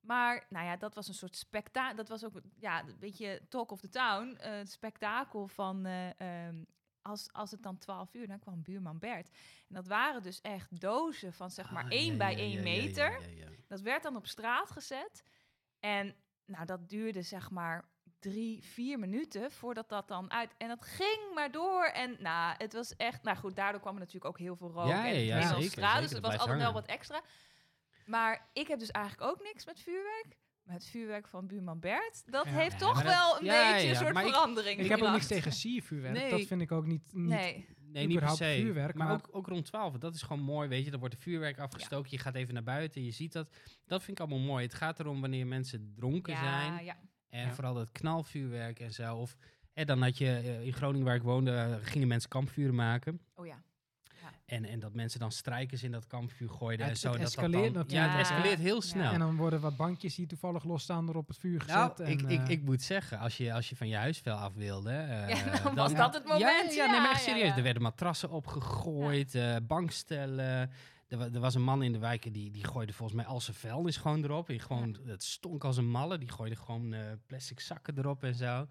[0.01, 3.71] Maar nou ja, dat was een soort spektakel, dat was ook ja, een beetje talk
[3.71, 6.63] of the town, eh, het spektakel van eh, ehm,
[7.03, 9.29] als, als het dan 12 uur, dan kwam buurman Bert.
[9.69, 12.51] En dat waren dus echt dozen van zeg maar ah, 1 ja, bij ja, 1
[12.51, 13.21] ja, ja, meter.
[13.67, 15.23] Dat werd dan op straat gezet.
[15.81, 16.15] En
[16.47, 17.85] nou, dat duurde zeg maar
[18.19, 20.55] drie, vier minuten voordat dat dan uit.
[20.59, 21.85] En dat ging maar door.
[21.85, 23.23] En nou, het was echt.
[23.23, 24.89] Nou goed, daardoor kwam er natuurlijk ook heel veel rook.
[24.89, 25.91] Ja, en ja, ja, in zeker, onze straat.
[25.91, 27.21] zeker, dus het was altijd wel wat extra.
[28.07, 30.37] Maar ik heb dus eigenlijk ook niks met vuurwerk.
[30.67, 32.51] Maar het vuurwerk van buurman Bert, dat Ja.
[32.51, 35.01] heeft Ja, toch dat- wel een ja, beetje ja, een soort ik- verandering ik heb
[35.03, 36.15] ook niks tegen siervuurwerk.
[36.15, 36.31] Nee.
[36.31, 37.69] Dat vind ik ook niet, niet Nee.
[37.93, 38.57] Nee, niet per se.
[38.61, 39.99] vuurwerk, maar maar- ook, ook rond 12.
[39.99, 40.91] Dat is gewoon mooi, weet je.
[40.91, 42.11] Dan wordt de vuurwerk afgestoken.
[42.11, 43.05] Je gaat even naar buiten.
[43.05, 43.49] Je ziet dat.
[43.87, 44.65] Dat vind ik allemaal mooi.
[44.65, 46.85] Het gaat erom wanneer mensen dronken Ja, zijn.
[46.85, 46.97] ja.
[47.29, 47.53] En Ja.
[47.55, 49.17] vooral dat knalvuurwerk en zo.
[49.17, 49.37] Of
[49.73, 53.21] en dan had je eh, in Groningen, waar ik woonde, eh, gingen mensen kampvuren maken.
[53.35, 53.63] Oh ja.
[54.47, 56.87] En, en dat mensen dan strijkers in dat kampvuur gooiden.
[56.87, 57.09] Het- en zo.
[57.11, 58.11] het dat dat escaleert dan, natuurlijk.
[58.13, 59.13] Ja, het escaleert heel snel.
[59.13, 61.77] En dan worden wat bankjes die toevallig losstaan er op het vuur gezet.
[61.77, 64.35] Nou, en, ik, ik, eh, ik moet zeggen, als je, als je van je huisvel
[64.37, 64.91] af wilde...
[65.29, 66.75] Ja, dan was dat het moment.
[66.75, 67.57] Ja, ja, nee, maar echt serieus.
[67.57, 70.71] Er werden matrassen opgegooid, eh, bankstellen.
[71.09, 73.41] Er, wa- er was een man in de wijk die, die gooide volgens mij al
[73.41, 74.49] zijn vuilnis gewoon erop.
[74.49, 76.19] En gewoon, Het stonk als een malle.
[76.19, 76.95] Die gooide gewoon
[77.27, 78.67] plastic zakken erop en zo.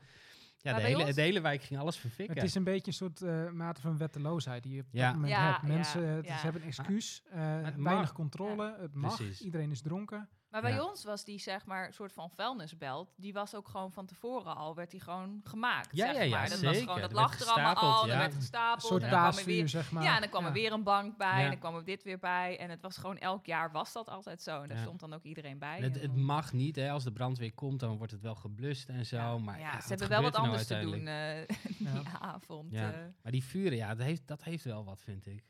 [0.72, 2.36] Ja, de hele, ons- de hele wijk ging alles verfikken.
[2.36, 5.06] Het is een beetje een soort eh, mate van wetteloosheid die je op Ja.
[5.06, 5.62] dat moment Ja, hebt.
[5.64, 8.12] Mensen ja, eh, ze hebben een excuus, eh, weinig mag.
[8.14, 9.42] controle, het mag, Precies.
[9.42, 10.30] iedereen is dronken.
[10.56, 10.84] Maar bij Ja.
[10.90, 13.14] ons was die zeg maar soort van vuilnisbelt.
[13.18, 15.90] Die was ook gewoon van tevoren al, werd die gewoon gemaakt.
[15.96, 16.50] Ja, zeg ja, ja, maar.
[16.50, 16.74] Dat zeker.
[16.74, 18.82] was gewoon, dat Er lag er allemaal al, er werd Een gestapeld.
[18.82, 20.04] soort en dan kwam paasvuur, weer, zeg maar.
[20.04, 22.20] ja, en dan kwam er weer een bank bij en dan kwam er dit weer
[22.20, 22.60] bij.
[22.60, 24.62] En het was gewoon elk jaar was dat altijd zo.
[24.62, 25.80] En daar stond dan ook iedereen bij.
[25.82, 26.90] Het, mag niet, hè.
[26.92, 29.16] Als de brandweer komt, dan wordt het wel geblust en zo.
[29.18, 32.20] ja, maar ja, ze hebben wel wat nou anders te doen eh, die Ja.
[32.20, 32.74] avond.
[32.74, 32.82] Eh.
[33.22, 35.44] Maar die vuren, ja, dat heeft, dat heeft wel wat, vind ik.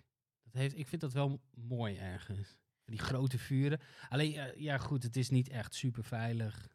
[0.43, 2.57] Dat heeft, ik vind dat wel mooi ergens.
[2.85, 3.79] Die grote vuren.
[4.09, 6.67] Alleen, eh, ja goed, het is niet echt super veilig.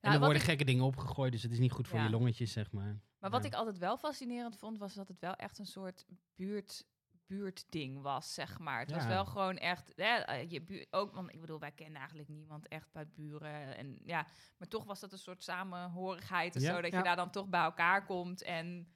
[0.00, 2.72] en er worden gekke dingen opgegooid, dus het is niet goed voor je longetjes, zeg
[2.72, 3.00] maar.
[3.18, 6.86] Maar wat ik altijd wel fascinerend vond, was dat het wel echt een soort buurt
[7.26, 8.80] buurtding was, zeg maar.
[8.80, 11.98] Het was wel gewoon echt, hè, eh, je buurt, ook, want ik bedoel, wij kennen
[11.98, 13.76] eigenlijk niemand echt bij buren.
[13.76, 14.26] En ja,
[14.58, 17.60] maar toch was dat een soort samenhorigheid of zo, dat je daar dan toch bij
[17.60, 18.94] elkaar komt en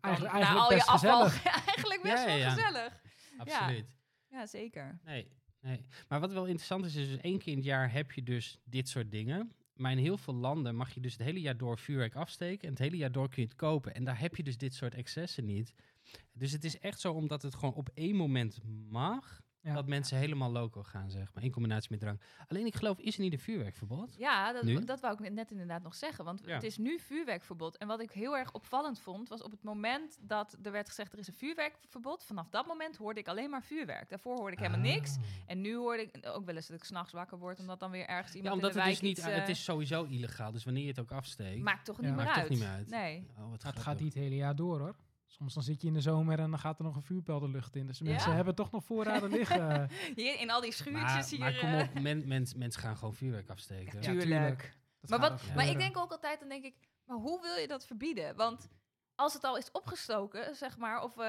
[0.00, 1.22] eigenlijk, eigenlijk al je afval,
[1.66, 3.00] eigenlijk best wel gezellig.
[3.36, 3.86] Absoluut.
[4.28, 5.00] Ja, zeker.
[5.04, 5.32] Nee,
[5.66, 5.86] nee.
[6.08, 8.58] Maar wat wel interessant is, is dus één keer in het jaar heb je dus
[8.64, 9.52] dit soort dingen.
[9.76, 12.62] Maar in heel veel landen mag je dus het hele jaar door vuurwerk afsteken.
[12.62, 13.94] En het hele jaar door kun je het kopen.
[13.94, 15.74] En daar heb je dus dit soort excessen niet.
[16.32, 19.42] Dus het is echt zo omdat het gewoon op één moment mag.
[19.74, 21.44] Dat mensen helemaal loco gaan, zeg maar.
[21.44, 22.22] In combinatie met drank.
[22.48, 24.14] Alleen ik geloof, is er niet een vuurwerkverbod?
[24.18, 26.24] Ja, dat, dat wou ik net inderdaad nog zeggen.
[26.24, 27.76] Want het is nu vuurwerkverbod.
[27.76, 31.12] En wat ik heel erg opvallend vond, was op het moment dat er werd gezegd...
[31.12, 32.24] er is een vuurwerkverbod.
[32.24, 34.08] Vanaf dat moment hoorde ik alleen maar vuurwerk.
[34.08, 34.94] Daarvoor hoorde ik helemaal ah.
[34.94, 35.16] niks.
[35.46, 37.60] En nu hoorde ik ook wel eens dat ik s'nachts wakker word...
[37.60, 39.64] omdat dan weer ergens iemand ja, omdat in de het wijk dus niet, Het is
[39.64, 40.52] sowieso illegaal.
[40.52, 41.62] Dus wanneer je het ook afsteekt...
[41.62, 42.40] Maakt toch niet, meer, uit.
[42.40, 42.88] Toch niet meer uit.
[42.88, 43.26] Nee.
[43.38, 44.94] Oh, het gaat niet het hele jaar door, hoor.
[45.26, 47.48] Soms dan zit je in de zomer en dan gaat er nog een vuurpijl de
[47.48, 47.86] lucht in.
[47.86, 49.90] Dus mensen hebben toch nog voorraden liggen.
[50.16, 51.38] Hier in al die schuurtjes hier.
[51.38, 52.02] Maar kom op, eh.
[52.02, 52.24] men,
[52.56, 54.02] mensen gaan gewoon vuurwerk afsteken.
[54.02, 54.78] Ja, tuurlijk.
[55.00, 57.86] Maar, wat, maar ik denk ook altijd, dan denk ik, maar hoe wil je dat
[57.86, 58.36] verbieden?
[58.36, 58.68] Want
[59.16, 61.24] als het al is opgestoken, zeg maar, of uh,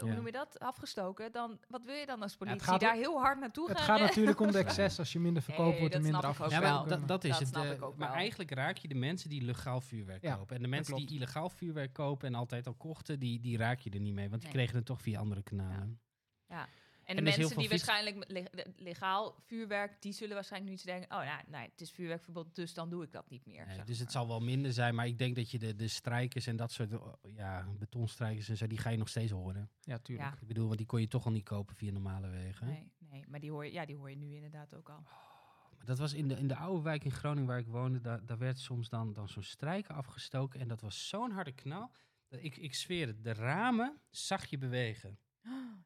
[0.00, 2.72] hoe noem je dat, afgestoken, dan wat wil je dan als politie?
[2.72, 3.76] Ja, Daar heel hard naartoe gaan?
[3.76, 4.98] Het gaat natuurlijk om de excess.
[4.98, 6.66] Als je minder verkoopt, wordt er minder afgestoken.
[6.66, 7.56] Ja, maar dat, is het.
[7.56, 10.56] Uh, maar eigenlijk raak je de mensen die legaal vuurwerk kopen.
[10.56, 13.90] En de mensen die illegaal vuurwerk kopen en altijd al kochten, die, die raak je
[13.90, 14.30] er niet mee.
[14.30, 16.00] Want die kregen het toch via andere kanalen.
[16.48, 16.68] ja.
[17.08, 21.68] En, de mensen die waarschijnlijk legaal vuurwerk, die zullen waarschijnlijk nu denken: oh ja, nee,
[21.70, 23.66] het is vuurwerkverbod, dus dan doe ik dat niet meer.
[23.66, 26.46] Nee, dus het zal wel minder zijn, maar ik denk dat je de, de strijkers
[26.46, 29.70] en dat soort oh, ja, betonstrijkers en zo, die ga je nog steeds horen.
[29.80, 30.40] Ja, tuurlijk.
[30.40, 32.66] Ik bedoel, want die kon je toch al niet kopen via normale wegen.
[32.66, 34.98] Nee, nee maar die hoor, je, ja, die hoor je nu inderdaad ook al.
[34.98, 38.26] Oh, dat was in de, in de oude wijk in Groningen waar ik woonde, daar,
[38.26, 41.90] daar werd soms dan, dan zo'n strijker afgestoken en dat was zo'n harde knal.
[42.28, 45.18] Dat ik, ik zweer het, de ramen zag je bewegen.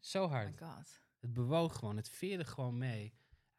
[0.01, 0.61] Zo hard.
[0.61, 1.02] Oh my god.
[1.23, 3.13] Het bewoog gewoon, het veerde gewoon mee.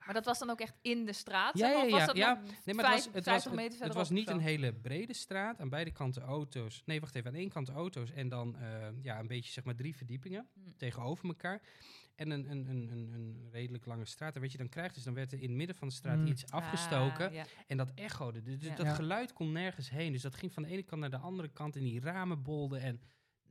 [0.06, 1.58] Maar dat was dan ook echt in de straat?
[1.58, 2.06] Ja, ja, ja.
[2.06, 2.42] Was ja.
[2.66, 5.60] Nee, maar het was, het was, het, het was niet een hele brede straat.
[5.60, 6.82] Aan beide kanten auto's.
[6.86, 7.30] Nee, wacht even.
[7.30, 10.78] Aan één kant auto's en dan uh, ja, een beetje zeg maar drie verdiepingen hmm.
[10.78, 11.62] tegenover elkaar.
[12.16, 14.36] En een, een, een, een, redelijk lange straat.
[14.36, 16.18] En wat je dan krijgt, is dan werd er in het midden van de straat
[16.18, 16.28] hmm.
[16.28, 17.30] iets afgestoken.
[17.30, 18.42] Ah, en dat echode.
[18.42, 20.12] Dus, dus dat geluid kon nergens heen.
[20.12, 21.76] Dus dat ging van de ene kant naar de andere kant.
[21.76, 22.82] En die ramen bolden.
[22.82, 23.02] En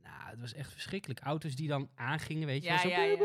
[0.03, 1.19] nou, het was echt verschrikkelijk.
[1.19, 2.69] Auto's die dan aangingen, weet je.
[2.69, 3.17] Ja, zo ja, ja.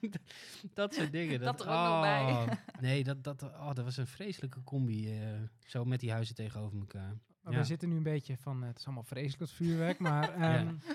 [0.74, 1.40] dat soort dingen.
[1.40, 2.20] Dat, dat er ook nog bij.
[2.20, 2.48] Oh,
[2.80, 5.20] nee, dat, dat, oh, dat was een vreselijke combi.
[5.20, 5.28] Uh,
[5.66, 7.16] zo met die huizen tegenover elkaar.
[7.42, 10.32] Maar we zitten nu een beetje van, het is allemaal vreselijk het vuurwerk, maar...
[10.60, 10.94] Um, uh,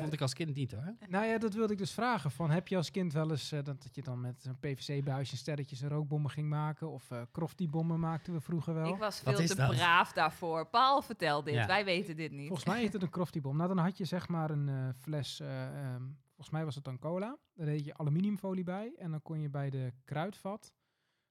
[0.00, 0.94] Vond ik als kind niet hoor.
[1.08, 2.30] Nou ja, dat wilde ik dus vragen.
[2.30, 5.36] Van, heb je als kind wel eens uh, dat, dat je dan met een PVC-buisje
[5.36, 6.90] sterretjes en rookbommen ging maken?
[6.90, 8.92] Of uh, crofty-bommen maakten we vroeger wel?
[8.92, 10.66] Ik was veel te braaf daarvoor.
[10.66, 11.66] Paul, vertel dit.
[11.66, 12.46] Wij weten dit niet.
[12.46, 13.56] Volgens mij heette het een crofty-bom.
[13.56, 17.38] Nou, dan had je zeg maar een fles, um, volgens mij was het dan cola.
[17.54, 18.94] Daar deed je aluminiumfolie bij.
[18.98, 20.72] En dan kon je bij de kruidvat,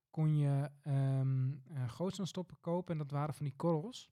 [0.09, 1.63] kon je um,
[2.09, 2.91] stoppen kopen.
[2.91, 4.09] En dat waren van die korrels.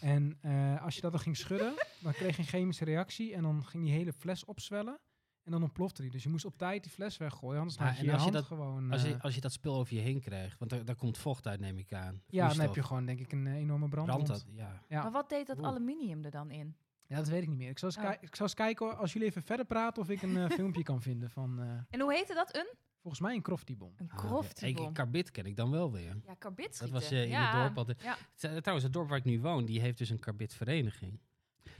[0.00, 3.42] En uh, als je dat dan ging schudden, dan kreeg je een chemische reactie en
[3.42, 4.98] dan ging die hele fles opzwellen.
[5.44, 6.10] En dan ontplofte die.
[6.10, 8.30] Dus je moest op tijd die fles weggooien, anders ja, had je, je als je
[8.30, 8.92] dat, gewoon...
[8.92, 11.18] Als je, eh, als je dat spul over je heen krijgt, want daar, daar komt
[11.18, 12.22] vocht uit, neem ik aan.
[12.26, 14.06] Ja, dan heb je gewoon, denk ik, een eh, enorme brand.
[14.06, 14.82] brand dat, ja.
[14.88, 15.02] ja.
[15.02, 16.76] Maar wat deed dat aluminium er dan in?
[17.06, 17.70] Ja, dat weet ik niet meer.
[17.70, 18.12] Ik zal eens, oh.
[18.20, 21.02] ik zal eens kijken, als jullie even verder praten, of ik een uh, filmpje kan
[21.02, 21.84] vinden van...
[21.90, 22.54] En hoe heette dat?
[22.54, 22.74] Een?
[23.00, 23.92] Volgens mij een kroftibom.
[23.96, 24.86] Een kroftibom.
[24.86, 26.16] Ah, Carbit ken ik dan wel weer.
[26.26, 27.52] Ja, Carbit Dat was uh, in ja.
[27.52, 28.02] het dorp altijd.
[28.02, 28.16] Ja.
[28.36, 31.20] Trouwens, het dorp waar ik nu woon, die heeft dus een Carbit-vereniging.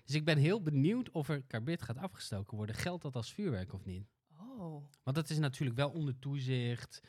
[0.05, 2.75] Dus ik ben heel benieuwd of er Carbit gaat afgestoken worden.
[2.75, 4.07] Geldt dat als vuurwerk of niet?
[4.39, 4.85] Oh.
[5.03, 7.01] Want dat is natuurlijk wel onder toezicht.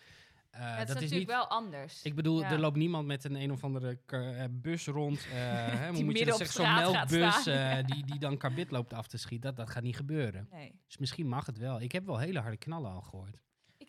[0.54, 2.04] Uh, ja, dat is natuurlijk niet, wel anders.
[2.04, 5.26] Ik bedoel, er loopt niemand met een een of andere uh, bus rond.
[5.26, 7.44] Uh, hè, moet je zeggen, zo'n melkbus
[7.96, 9.48] die, die dan karbit loopt af te schieten.
[9.48, 10.48] Dat, dat gaat niet gebeuren.
[10.52, 10.80] Nee.
[10.88, 11.82] Dus misschien mag het wel.
[11.82, 13.42] Ik heb wel hele harde knallen al gehoord.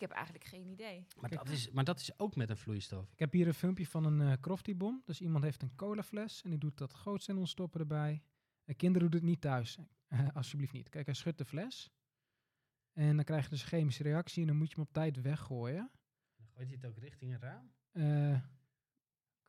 [0.03, 1.07] Ik heb eigenlijk geen idee.
[1.19, 3.11] Maar, dat is, maar dat is ook met een vloeistof.
[3.11, 5.01] Ik heb hier een filmpje van een uh, croftybom.
[5.05, 8.23] Dus iemand heeft een colafles en die doet dat grootstendel stoppen erbij.
[8.65, 9.77] En kinderen doen het niet thuis.
[10.09, 10.89] Uh, alsjeblieft niet.
[10.89, 11.91] Kijk, hij schudt de fles.
[12.93, 15.21] En dan krijg je dus een chemische reactie en dan moet je hem op tijd
[15.21, 15.91] weggooien.
[16.35, 17.73] Dan gooit hij het ook richting een raam?
[17.91, 18.39] Uh,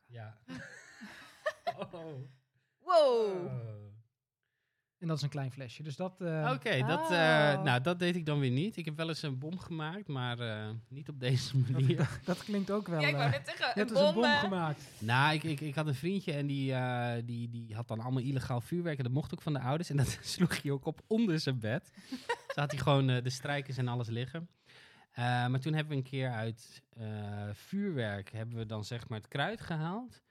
[0.05, 0.37] ja.
[1.79, 1.93] oh.
[2.79, 3.45] Wow.
[3.45, 4.04] Oh.
[4.99, 5.83] En dat is een klein flesje.
[5.83, 6.21] Dus dat.
[6.21, 7.17] Uh, Oké, dat, uh,
[7.63, 8.77] nou, dat deed ik dan weer niet.
[8.77, 11.97] Ik heb wel eens een bom gemaakt, maar uh, niet op deze manier.
[11.97, 13.01] Dat, dat, klinkt ook wel.
[13.01, 14.83] Ja, ik wou net zeggen, een, bom, een bom gemaakt.
[14.99, 16.75] Nou, ik, ik, ik had een vriendje en die,
[17.25, 18.97] die, die had dan allemaal illegaal vuurwerk.
[18.97, 19.89] En dat mocht ook van de ouders.
[19.89, 21.91] En dat sloeg hij ook op onder zijn bed.
[22.53, 24.49] Zo had hij gewoon de strijkers en alles liggen.
[25.15, 26.81] maar toen hebben we een keer uit
[27.53, 30.23] vuurwerk hebben we dan zeg maar het kruid gehaald.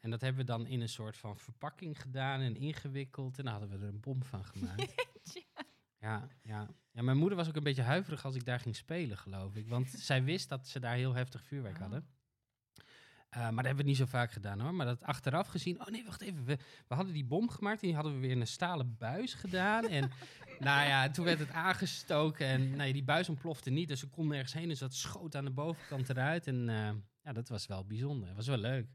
[0.00, 3.38] En dat hebben we dan in een soort van verpakking gedaan en ingewikkeld.
[3.38, 4.94] En daar hadden we er een bom van gemaakt.
[6.02, 6.68] Ja, ja.
[6.92, 9.68] ja, mijn moeder was ook een beetje huiverig als ik daar ging spelen, geloof ik.
[9.68, 11.80] Want zij wist dat ze daar heel heftig vuurwerk Oh.
[11.80, 12.06] hadden.
[13.28, 14.74] Eh, maar dat hebben we niet zo vaak gedaan hoor.
[14.74, 15.80] Maar dat achteraf gezien.
[15.80, 16.44] Oh nee, wacht even.
[16.44, 16.58] We,
[16.88, 19.88] we hadden die bom gemaakt en die hadden we weer in een stalen buis gedaan.
[19.88, 20.10] En
[20.58, 22.46] nou ja, toen werd het aangestoken.
[22.46, 23.88] En nee, die buis ontplofte niet.
[23.88, 24.68] Dus ze kon nergens heen.
[24.68, 26.46] Dus dat schoot aan de bovenkant eruit.
[26.46, 26.90] En eh,
[27.22, 28.26] ja, dat was wel bijzonder.
[28.28, 28.86] Het was wel leuk.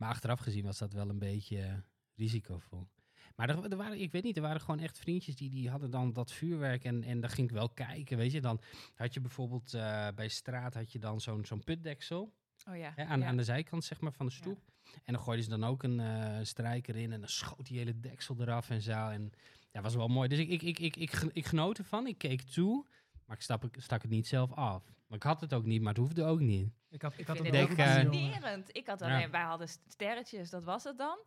[0.00, 1.72] Maar achteraf gezien was dat wel een beetje eh,
[2.16, 2.88] risicovol.
[3.36, 5.90] Maar er, er waren, ik weet niet, er waren gewoon echt vriendjes die, die hadden
[5.90, 8.40] dan dat vuurwerk en, en daar ging ik wel kijken, weet je.
[8.40, 8.60] Dan
[8.94, 12.32] had je bijvoorbeeld eh, bij straat had je dan zo'n zo'n putdeksel
[12.68, 12.92] Oh ja.
[12.96, 13.26] hè, aan, ja.
[13.26, 14.58] aan de zijkant zeg maar van de stoep.
[15.04, 18.00] En dan gooiden ze dan ook een eh, strijker in en dan schoot die hele
[18.00, 19.08] deksel eraf en zo.
[19.08, 19.32] En
[19.72, 20.28] ja, was wel mooi.
[20.28, 22.86] Dus ik, ik, ik, ik, ik, ik genoot ervan, ik keek toe,
[23.30, 24.84] maar ik stak, stak het niet zelf af.
[25.06, 26.72] Maar ik had het ook niet, maar het hoefde ook niet.
[26.88, 28.68] Ik had, ik Ik had vind het ook eh, fascinerend.
[28.76, 29.06] Ik had Ja.
[29.06, 31.18] alleen, wij hadden sterretjes, dat was het dan.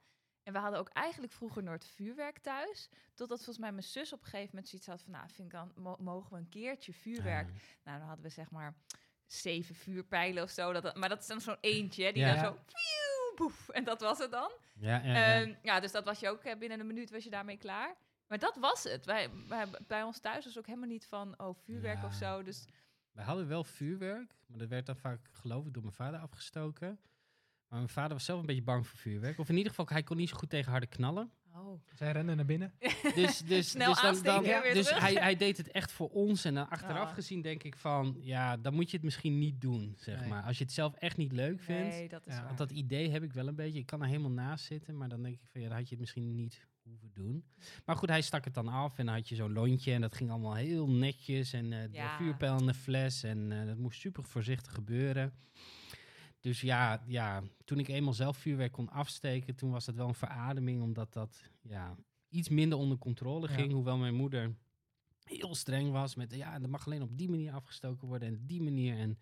[0.44, 2.90] En we hadden ook eigenlijk vroeger nooit vuurwerk thuis.
[3.14, 5.12] Totdat volgens mij mijn zus op een gegeven moment zoiets had van...
[5.12, 7.48] nou, vind ik dan, mo- mogen we een keertje vuurwerk?
[7.84, 8.76] Nou, dan hadden we zeg maar
[9.26, 10.74] zeven vuurpijlen of zo.
[10.74, 12.34] Dat, maar dat is dan zo'n eentje, hè, die Ja.
[12.34, 12.52] dan zo...
[12.52, 14.52] pieuw, boef, en dat was het dan.
[14.80, 15.42] ja, ja, ja.
[15.42, 17.96] Ehm, ja, dus dat was je ook, eh, binnen een minuut was je daarmee klaar.
[18.28, 19.06] Maar dat was het.
[19.06, 22.44] Wij, wij, bij ons thuis was ook helemaal niet van, oh, vuurwerk of zo.
[22.44, 22.66] Dus
[23.12, 27.00] Wij hadden wel vuurwerk, maar dat werd dan vaak, geloof ik, door mijn vader afgestoken.
[27.68, 29.40] Maar mijn vader was zelf een beetje bang voor vuurwerk.
[29.40, 31.32] Of in ieder geval, hij kon niet zo goed tegen harde knallen.
[31.56, 31.82] oh.
[31.96, 32.74] Zij renden naar binnen.
[33.16, 36.46] Dus, dus, Snel dus, dan, dus hij, hij deed het echt voor ons.
[36.46, 37.14] En dan achteraf Ah.
[37.14, 40.30] gezien denk ik van, ja, dan moet je het misschien niet doen, zeg Nee.
[40.30, 40.44] maar.
[40.44, 41.96] Als je het zelf echt niet leuk vindt.
[41.96, 42.46] Nee, dat is Ja, waar.
[42.48, 43.80] Want dat idee heb ik wel een beetje.
[43.80, 45.92] Ik kan er helemaal naast zitten, maar dan denk ik van, ja, dan had je
[45.96, 47.44] het misschien niet hoeven doen.
[47.86, 50.16] Maar goed, hij stak het dan af en dan had je zo'n lontje en dat
[50.16, 51.54] ging allemaal heel netjes.
[51.54, 52.18] En de Ja.
[52.18, 55.34] vuurpijl in de fles en eh, dat moest super voorzichtig gebeuren.
[56.40, 60.14] Dus ja, ja, toen ik eenmaal zelf vuurwerk kon afsteken, toen was dat wel een
[60.14, 61.96] verademing, omdat dat ja,
[62.30, 63.54] iets minder onder controle Ja.
[63.54, 63.72] ging.
[63.72, 64.56] Hoewel mijn moeder
[65.24, 68.62] heel streng was met, ja, dat mag alleen op die manier afgestoken worden en die
[68.62, 68.98] manier.
[68.98, 69.18] En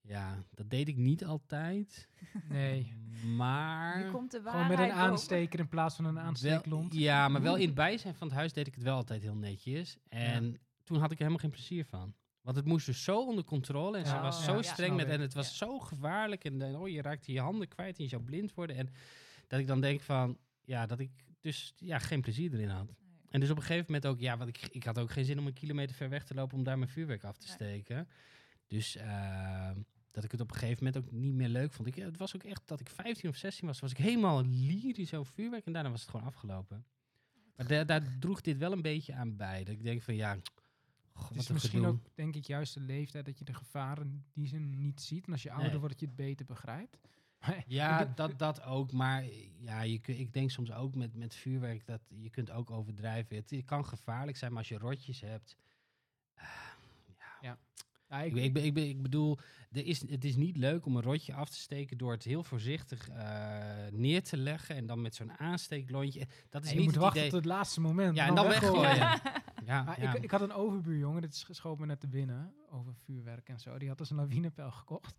[0.00, 2.08] ja, dat deed ik niet altijd.
[2.48, 2.92] Nee.
[3.36, 4.04] Maar...
[4.04, 6.94] Nu komt de Gewoon met een aansteker in plaats van een Wel- aansteeklont.
[6.94, 9.34] ja, maar wel in het bijzijn van het huis deed ik het wel altijd heel
[9.36, 9.96] netjes.
[10.08, 12.14] En toen had ik er helemaal geen plezier van.
[12.42, 14.62] Want het moest dus zo onder controle en ze was ja, zo ja.
[14.62, 17.96] streng met en het was zo gevaarlijk en dan, oh, je raakte je handen kwijt
[17.98, 18.88] en je zou blind worden en
[19.46, 21.10] dat ik dan denk van ja dat ik
[21.40, 22.86] dus ja geen plezier erin had.
[22.86, 22.94] Nee.
[23.30, 25.38] En dus op een gegeven moment ook ja, want ik, ik had ook geen zin
[25.38, 28.06] om een kilometer ver weg te lopen om daar mijn vuurwerk af te Nee.
[28.70, 29.70] Dus eh,
[30.10, 31.88] dat ik het op een gegeven moment ook niet meer leuk vond.
[31.88, 35.14] Ik, het was ook echt dat ik 15 of 16 was, was ik helemaal lyrisch
[35.14, 36.84] over vuurwerk en daarna was het gewoon afgelopen.
[37.56, 39.64] Maar daar- daar droeg dit wel een beetje aan bij.
[39.64, 40.36] Dat ik denk van ja,
[41.28, 41.86] Het is misschien gedoe.
[41.94, 45.26] ook, denk ik, juist de leeftijd dat je de gevaren die ze niet ziet.
[45.26, 46.98] En als je ouder wordt, dat je het beter begrijpt.
[47.66, 48.92] Ja, dat, dat ook.
[48.92, 49.24] Maar
[49.60, 53.36] ja, je, ik denk soms ook met, met vuurwerk dat je kunt ook overdrijven.
[53.36, 55.56] Het, het kan gevaarlijk zijn, maar als je rotjes hebt.
[56.34, 56.44] ah,
[57.18, 57.38] ja.
[57.40, 57.58] Ja,
[58.10, 59.38] Ik, ik, ik, ik, be- ik bedoel,
[59.72, 62.42] er is, het is niet leuk om een rotje af te steken door het heel
[62.42, 64.76] voorzichtig eh, neer te leggen.
[64.76, 66.26] En dan met zo'n aansteeklontje.
[66.48, 67.30] Dat is je niet moet wachten idee.
[67.30, 68.16] tot het laatste moment.
[68.16, 68.96] Ja, en dan weggooien.
[69.64, 70.14] Ja, ja.
[70.14, 73.58] ik, ik had een overbuurjongen, dit is- schoot me net te binnen, over vuurwerk en
[73.60, 73.78] zo.
[73.78, 75.14] Die had dus een lawinepijl gekocht.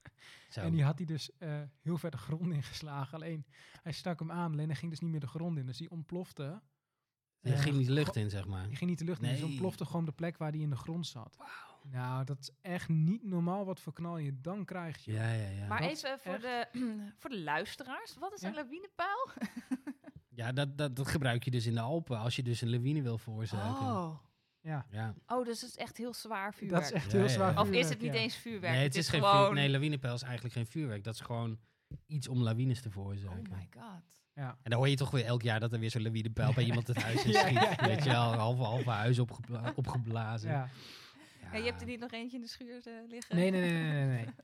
[0.50, 0.62] Zo.
[0.62, 3.14] En die had hij dus eh, heel ver de grond ingeslagen.
[3.14, 3.46] Alleen,
[3.82, 5.66] hij stak hem aan, alleen hij ging dus niet meer de grond in.
[5.66, 6.62] Dus die ontplofte.
[7.42, 8.68] Eh, ging niet de lucht in, zeg maar.
[8.68, 10.76] Die ging niet de lucht in, dus ontplofte gewoon de plek waar die in de
[10.76, 11.38] grond zat.
[11.90, 15.04] Nou, dat is echt niet normaal wat voor knal je dan krijgt.
[15.04, 15.16] joh.
[15.16, 15.68] Ja, ja, ja.
[15.68, 16.42] Maar Dat even voor echt?
[16.42, 16.68] de,
[17.20, 18.16] voor de luisteraars.
[18.20, 18.48] Wat is Ja?
[18.48, 19.28] een lawinepaal?
[20.34, 23.02] Ja, dat, dat, dat gebruik je dus in de Alpen als je dus een lawine
[23.02, 23.86] wil veroorzaken.
[23.86, 24.18] Oh.
[24.62, 25.14] Ja, Ja.
[25.28, 26.82] oh, dus het is echt heel zwaar vuurwerk.
[26.84, 27.62] dat is echt Ja, heel ja, zwaar ja.
[27.62, 28.20] Of is het vuurwerk, niet ja.
[28.20, 28.74] eens vuurwerk?
[28.74, 29.46] Nee, het is, geen gewoon...
[29.46, 31.04] vuur, nee, lawinepijl is eigenlijk geen vuurwerk.
[31.04, 31.60] Dat is gewoon
[32.08, 33.52] iets om lawines te veroorzaken.
[33.52, 34.20] Oh my god.
[34.34, 34.50] Ja.
[34.50, 36.88] en dan hoor je toch weer elk jaar dat er weer zo'n lawinepijl bij iemand
[36.88, 37.54] het huis in Ja, schiet.
[37.54, 40.50] ja, ja, Weet je wel, halve, halve huis opgebla- opgeblazen.
[40.50, 40.70] ja.
[41.52, 43.36] Ja, je hebt er niet nog eentje in de schuur eh, liggen?
[43.36, 44.08] Nee, nee, nee, nee, nee.
[44.26, 44.26] nee.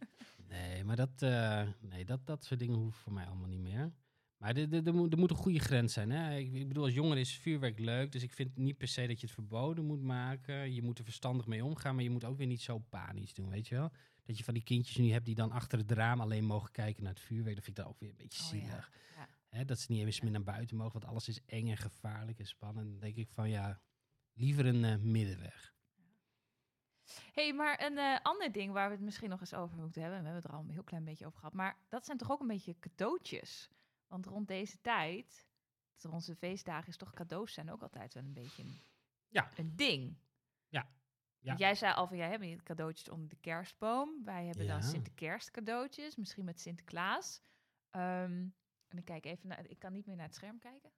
[0.49, 3.91] Nee, maar dat, eh, nee, dat, dat soort dingen hoeven voor mij allemaal niet meer.
[4.37, 6.09] Maar er- moet, er moet een goede grens zijn.
[6.11, 6.37] Hè?
[6.37, 8.11] Ik, ik bedoel, als jongere is vuurwerk leuk.
[8.11, 10.73] Dus ik vind niet per se dat je het verboden moet maken.
[10.73, 11.95] Je moet er verstandig mee omgaan.
[11.95, 13.91] Maar je moet ook weer niet zo panisch doen, weet je wel?
[14.23, 17.03] Dat je van die kindjes nu hebt die dan achter het raam alleen mogen kijken
[17.03, 17.55] naar het vuurwerk.
[17.55, 18.91] Dat vind ik dan ook weer een beetje Oh ja, zielig.
[19.15, 19.27] ja.
[19.49, 20.93] Hè, dat ze niet eens meer naar buiten mogen.
[20.99, 22.89] Want alles is eng en gevaarlijk en spannend.
[22.91, 23.81] Dan denk ik van ja,
[24.33, 25.75] liever een eh, middenweg.
[27.33, 30.19] Hey, maar een eh, ander ding waar we het misschien nog eens over moeten hebben.
[30.19, 31.53] We hebben het er al een heel klein beetje over gehad.
[31.53, 33.69] Maar dat zijn toch ook een beetje cadeautjes?
[34.07, 35.47] Want rond deze tijd,
[36.01, 38.81] rond onze feestdagen, is toch cadeaus zijn ook altijd wel een beetje een,
[39.27, 39.49] Ja.
[39.55, 40.17] een ding.
[40.67, 40.81] Ja.
[41.39, 41.47] Ja.
[41.47, 44.23] Want Jij zei al van, jij hebt niet cadeautjes onder de kerstboom.
[44.23, 44.83] Wij hebben dan.
[44.83, 47.41] Sinterkerst cadeautjes, misschien met Sinterklaas.
[47.89, 48.47] Ehm,
[48.87, 49.65] En ik kijk even naar...
[49.65, 50.91] Ik kan niet meer naar het scherm kijken.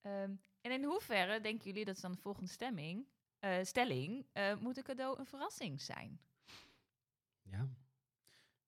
[0.00, 3.06] Ehm, en in hoeverre denken jullie, dat is dan de volgende stemming,
[3.42, 6.20] eh, stelling, eh, moet een cadeau een verrassing zijn?
[7.42, 7.68] Ja.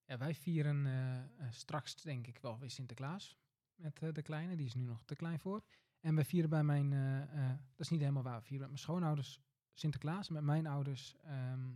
[0.05, 3.39] Ja, wij vieren eh, eh, straks denk ik wel weer Sinterklaas
[3.75, 4.57] met eh, de kleine.
[4.57, 5.65] Die is nu nog te klein voor.
[6.01, 8.69] En we vieren bij mijn, eh, eh, dat is niet helemaal waar, we vieren met
[8.69, 9.41] mijn schoonouders
[9.73, 10.29] Sinterklaas.
[10.29, 11.73] Met mijn ouders ehm,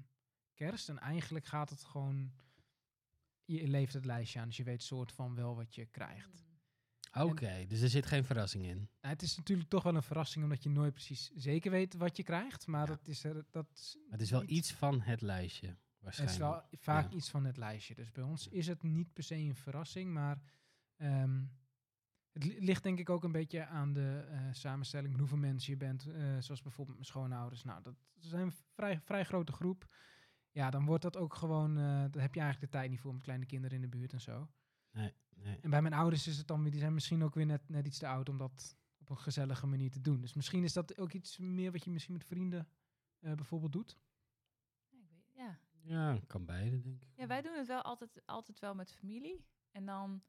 [0.54, 0.88] kerst.
[0.88, 2.32] En eigenlijk gaat het gewoon,
[3.44, 4.46] je leeft het lijstje aan.
[4.46, 6.47] Dus je weet soort van wel wat je krijgt.
[7.12, 8.76] Oké, dus er zit geen verrassing in.
[8.76, 12.16] Nou, het is natuurlijk toch wel een verrassing, omdat je nooit precies zeker weet wat
[12.16, 12.66] je krijgt.
[12.66, 12.86] Maar Ja.
[12.86, 16.38] dat is er, dat is het is wel iets van het lijstje, Het waarschijnlijk.
[16.40, 17.16] is wel vaak Ja.
[17.16, 17.94] iets van het lijstje.
[17.94, 20.42] Dus bij ons is het niet per se een verrassing, maar
[20.96, 21.42] ehm,
[22.32, 25.78] het li- ligt denk ik ook een beetje aan de eh, samenstelling, hoeveel mensen je
[25.78, 26.06] bent.
[26.06, 27.64] eh, zoals bijvoorbeeld mijn schoonouders.
[27.64, 29.94] Nou, dat zijn een vrij, vrij grote groep.
[30.50, 33.12] Ja, dan wordt dat ook gewoon, eh dan heb je eigenlijk de tijd niet voor
[33.12, 34.48] met kleine kinderen in de buurt en zo.
[34.92, 35.12] Nee.
[35.60, 37.86] En bij mijn ouders is het dan weer, die zijn misschien ook weer net, net
[37.86, 40.20] iets te oud om dat op een gezellige manier te doen.
[40.20, 42.68] Dus misschien is dat ook iets meer wat je misschien met vrienden
[43.18, 43.98] eh, bijvoorbeeld doet.
[44.90, 45.58] Ja, ik weet- ja.
[46.14, 47.08] Ja, kan beide, denk ik.
[47.16, 49.44] ja, wij doen het wel altijd, altijd wel met familie.
[49.70, 50.22] En dan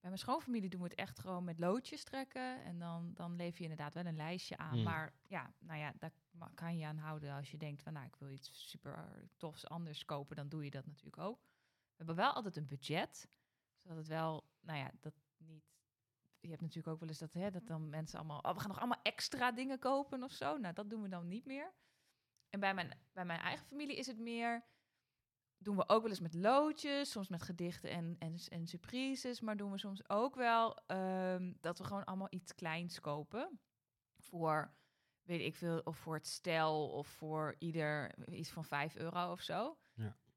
[0.00, 2.62] bij mijn schoonfamilie doen we het echt gewoon met loodjes trekken.
[2.64, 4.76] En dan, dan leef je inderdaad wel een lijstje aan.
[4.76, 4.82] Mm.
[4.84, 6.12] Maar ja, nou ja, daar
[6.54, 10.04] kan je aan houden als je denkt van nou, ik wil iets super tofs anders
[10.04, 10.36] kopen.
[10.36, 11.40] Dan doe je dat natuurlijk ook.
[11.40, 13.28] We hebben wel altijd een budget.
[13.86, 15.64] Zodat het wel, nou ja, dat niet...
[16.40, 18.40] Je hebt natuurlijk ook wel eens dat, hè, dat dan mensen allemaal...
[18.40, 20.56] Oh, we gaan nog allemaal extra dingen kopen of zo.
[20.56, 21.72] Nou, dat doen we dan niet meer.
[22.50, 24.64] En bij mijn, bij mijn eigen familie is het meer
[25.58, 29.40] doen we ook wel eens met loodjes, soms met gedichten en, en, en surprises.
[29.40, 33.60] Maar doen we soms ook wel ehm, dat we gewoon allemaal iets kleins kopen.
[34.18, 34.74] Voor,
[35.22, 39.40] weet ik veel, of voor het stel of voor ieder iets van 5 euro of
[39.40, 39.78] zo.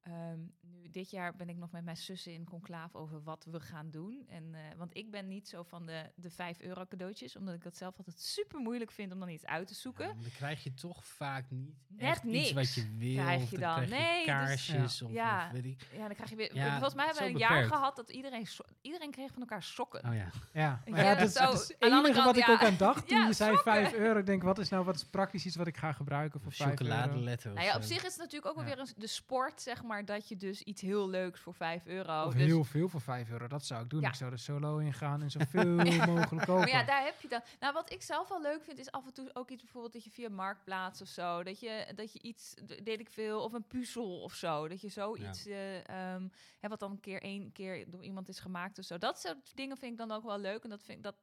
[0.03, 3.59] Ehm, nu, dit jaar ben ik nog met mijn zussen in conclave over wat we
[3.59, 4.25] gaan doen.
[4.29, 7.63] En, eh, want ik ben niet zo van de, de 5 euro cadeautjes, omdat ik
[7.63, 10.07] dat zelf altijd super moeilijk vind om dan iets uit te zoeken.
[10.07, 13.13] Ja, dan krijg je toch vaak niet Net echt iets wat niks je wil.
[13.23, 13.75] krijg je dan.
[13.75, 13.85] dan.
[13.85, 15.45] krijg je Nee, dus- kaarsjes of, Ja.
[15.45, 15.87] of weet ik.
[15.93, 16.55] Ja, dan krijg je weer.
[16.55, 19.63] Ja, volgens mij hebben we een jaar gehad dat iedereen, so- iedereen kreeg van elkaar
[19.63, 20.03] sokken.
[20.05, 20.19] Oh ja.
[20.19, 22.63] Ja, Ja, maar ja, dat, is- zo, dat is het enige kant, wat ik ook
[22.63, 23.73] aan dacht toen Ja, je zei sokken.
[23.73, 24.19] 5 euro.
[24.19, 26.79] Ik denk, wat is nou wat is praktisch iets wat ik ga gebruiken voor 5
[26.79, 26.93] euro?
[26.93, 27.87] Chocoladeletter of Nou ja, op zo.
[27.87, 28.75] zich is het natuurlijk ook wel Ja.
[28.75, 32.23] weer een, de sport, zeg maar, dat je dus iets heel leuks voor 5 euro.
[32.23, 34.01] Of dus, heel veel voor 5 euro, dat zou ik doen.
[34.01, 34.07] Ja.
[34.07, 35.65] Ik zou er solo in gaan en zoveel
[36.13, 36.55] mogelijk kopen.
[36.55, 37.41] maar ja, daar heb je dan.
[37.59, 40.03] Nou, wat ik zelf wel leuk vind, is af en toe ook iets bijvoorbeeld dat
[40.03, 43.67] je via Marktplaats of zo, dat je, dat je iets, deed ik veel, of een
[43.67, 46.27] puzzel of zo, dat je zoiets, eh ehm,
[46.59, 48.97] hè, wat dan een keer één keer door iemand is gemaakt of zo.
[48.97, 51.15] Dat soort dingen vind ik dan ook wel leuk en dat vind ik dat.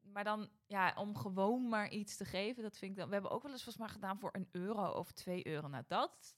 [0.00, 3.06] Maar dan, ja, om gewoon maar iets te geven, dat vind ik dan.
[3.06, 5.68] We hebben ook wel eens volgens mij gedaan voor een euro of twee euro.
[5.68, 6.34] Nou, dat,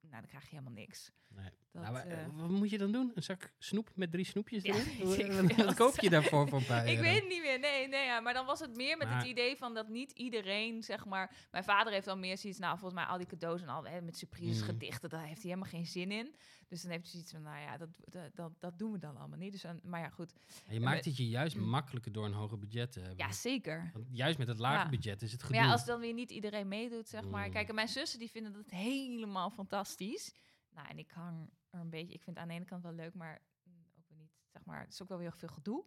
[0.00, 1.12] nou, dan krijg je helemaal niks.
[1.28, 1.50] Nee.
[1.72, 3.12] Dat, Nou, maar, eh, eh, wat moet je dan doen?
[3.14, 5.48] Een zak snoep met drie snoepjes erin?
[5.56, 7.58] Wat- koop je daarvoor voor paar Ik weet het niet meer.
[7.60, 8.20] Nee, nee, ja.
[8.20, 11.34] Maar dan was het meer met Maar- het idee van dat niet iedereen, zeg maar.
[11.50, 14.00] Mijn vader heeft dan meer zoiets, nou, volgens mij al die cadeaus en al hè,
[14.00, 14.66] met surprise Mm.
[14.66, 16.34] gedichten, daar heeft hij helemaal geen zin in.
[16.68, 19.16] Dus dan heeft hij zoiets van, nou ja, dat, dat, dat, dat doen we dan
[19.16, 19.52] allemaal niet.
[19.52, 20.32] Dus maar ja, goed.
[20.66, 21.68] En je maakt het je juist Mm.
[21.68, 23.18] makkelijker door een hoger budget te hebben.
[23.18, 23.90] Ja, zeker.
[23.92, 24.88] Want juist met het lage Ja.
[24.88, 25.64] budget is het Maar gedoe.
[25.64, 27.46] ja, als dan weer niet iedereen meedoet, zeg maar.
[27.46, 27.52] Mm.
[27.52, 30.34] Kijk, en mijn zussen die vinden dat helemaal fantastisch.
[30.74, 32.14] Nou, en ik hang er een beetje...
[32.14, 34.64] Ik vind het aan de ene kant wel leuk, maar mm, ook weer niet, zeg
[34.64, 34.80] maar...
[34.80, 35.84] Het is ook wel weer veel gedoe.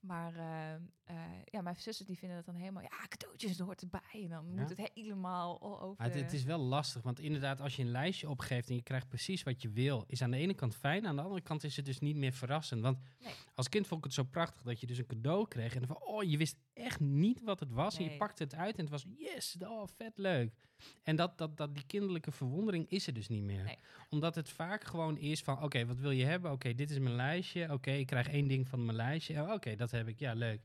[0.00, 2.82] Maar eh, eh, ja, mijn zussen die vinden dat dan helemaal...
[2.82, 4.00] Ja, cadeautjes, hoort erbij.
[4.12, 4.60] En dan Ja.
[4.60, 6.04] moet het helemaal o- over...
[6.04, 9.08] Het, het is wel lastig, want inderdaad, als je een lijstje opgeeft en je krijgt
[9.08, 11.76] precies wat je wil, is aan de ene kant fijn, aan de andere kant is
[11.76, 12.82] het dus niet meer verrassend.
[12.82, 13.32] Want Nee.
[13.54, 15.88] als kind vond ik het zo prachtig dat je dus een cadeau kreeg en dan
[15.96, 18.80] van, oh, je wist echt niet wat het was en je pakte het uit en
[18.80, 20.54] het was, yes, oh, vet leuk.
[21.02, 23.62] En dat, dat, dat, die kinderlijke verwondering is er dus niet meer.
[23.62, 23.78] Nee.
[24.10, 26.52] Omdat het vaak gewoon is van, oké, wat wil je hebben?
[26.52, 27.72] Oké, dit is mijn lijstje.
[27.72, 29.52] Oké, ik krijg één ding van mijn lijstje.
[29.52, 30.18] Oké, dat heb ik.
[30.18, 30.60] Ja, leuk.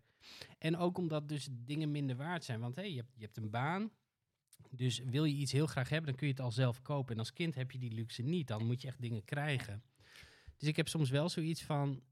[0.58, 2.60] En ook omdat dus dingen minder waard zijn.
[2.60, 3.92] Want hey, je, hebt, je hebt een baan.
[4.70, 7.14] Dus wil je iets heel graag hebben, dan kun je het al zelf kopen.
[7.14, 8.48] En als kind heb je die luxe niet.
[8.48, 9.84] Dan moet je echt dingen krijgen.
[10.58, 12.04] Dus ik heb soms wel zoiets van...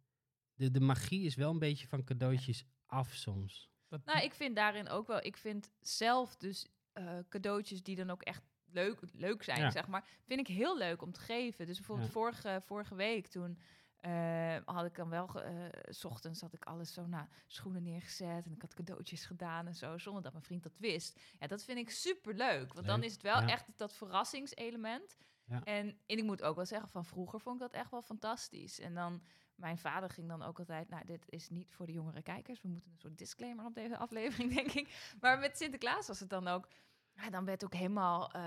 [0.54, 3.70] De, de magie is wel een beetje van cadeautjes af soms.
[3.90, 5.26] Dat- Nou, ik vind daarin ook wel...
[5.26, 9.70] Ik vind zelf dus eh, cadeautjes die dan ook echt leuk, leuk zijn, Ja.
[9.72, 10.08] zeg maar...
[10.26, 11.66] vind ik heel leuk om te geven.
[11.66, 12.14] Dus bijvoorbeeld Ja.
[12.14, 13.60] vorige, vorige week toen...
[14.00, 15.54] eh, had ik dan wel, eh,
[15.90, 19.76] s ochtends had ik alles zo, nou, schoenen neergezet en ik had cadeautjes gedaan en
[19.76, 21.20] zo, zonder dat mijn vriend dat wist.
[21.40, 23.48] Ja, dat vind ik super leuk, want dan is het wel ja.
[23.48, 25.18] echt dat verrassingselement.
[25.46, 25.64] Ja.
[25.64, 28.80] En, en ik moet ook wel zeggen, van vroeger vond ik dat echt wel fantastisch.
[28.80, 29.22] En dan,
[29.60, 32.62] mijn vader ging dan ook altijd, nou, dit is niet voor de jongere kijkers.
[32.62, 34.90] We moeten een soort disclaimer op deze aflevering, denk ik.
[35.22, 36.68] Maar met Sinterklaas was het dan ook,
[37.14, 38.42] Ja, dan werd ook helemaal, eh,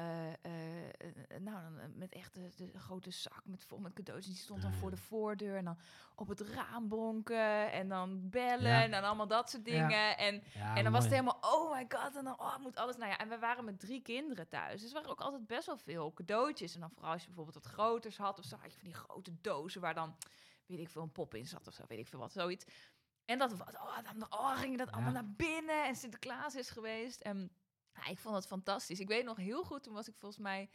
[1.38, 4.26] nou, dan, eh, met echt de, de grote zak met vol met cadeaus.
[4.26, 5.78] Die stond dan voor de voordeur en dan
[6.14, 8.82] op het raam bonken en dan bellen Ja.
[8.82, 10.16] en dan allemaal dat soort dingen.
[10.18, 12.96] En, Ja, en dan was het helemaal, oh my god, en dan oh, moet alles.
[12.96, 14.80] Nou ja, en we waren met drie kinderen thuis.
[14.80, 16.74] Dus er waren ook altijd best wel veel cadeautjes.
[16.74, 18.98] En dan vooral als je bijvoorbeeld wat groters had of zo, had je van die
[18.98, 20.16] grote dozen waar dan,
[20.76, 22.64] weet ik veel, een pop in zat of zo, weet ik veel wat, zoiets.
[23.24, 27.20] En dat was, oh, dan oh, ging dat allemaal naar binnen en Sinterklaas is geweest.
[27.20, 27.56] En
[28.08, 29.00] ik vond het fantastisch.
[29.00, 30.70] Ik weet nog heel goed, toen was ik volgens mij,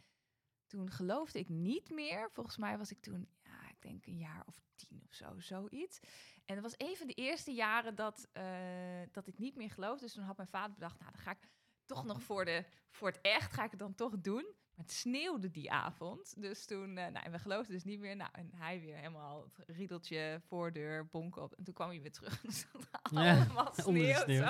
[0.66, 2.30] toen geloofde ik niet meer.
[2.32, 6.00] Volgens mij was ik toen, ja, ik denk een jaar of tien of zo, zoiets.
[6.44, 10.04] En dat was een van de eerste jaren dat, eh, dat ik niet meer geloofde.
[10.04, 11.48] Dus toen had mijn vader bedacht, nou, dan ga ik
[11.84, 14.54] toch nog voor, de, voor het echt, ga ik het dan toch doen.
[14.78, 16.34] Maar het sneeuwde die avond.
[16.42, 18.16] Dus toen, eh, nou, en we geloofden dus niet meer.
[18.16, 21.52] Nou, en hij weer helemaal het riedeltje, voordeur, bonk op.
[21.52, 22.40] En toen kwam hij weer terug.
[22.42, 24.14] Dat Ja, allemaal sneeuw.
[24.22, 24.42] sneeuw.
[24.42, 24.48] Zo.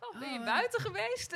[0.00, 1.30] Oh, ben je Oh, buiten geweest?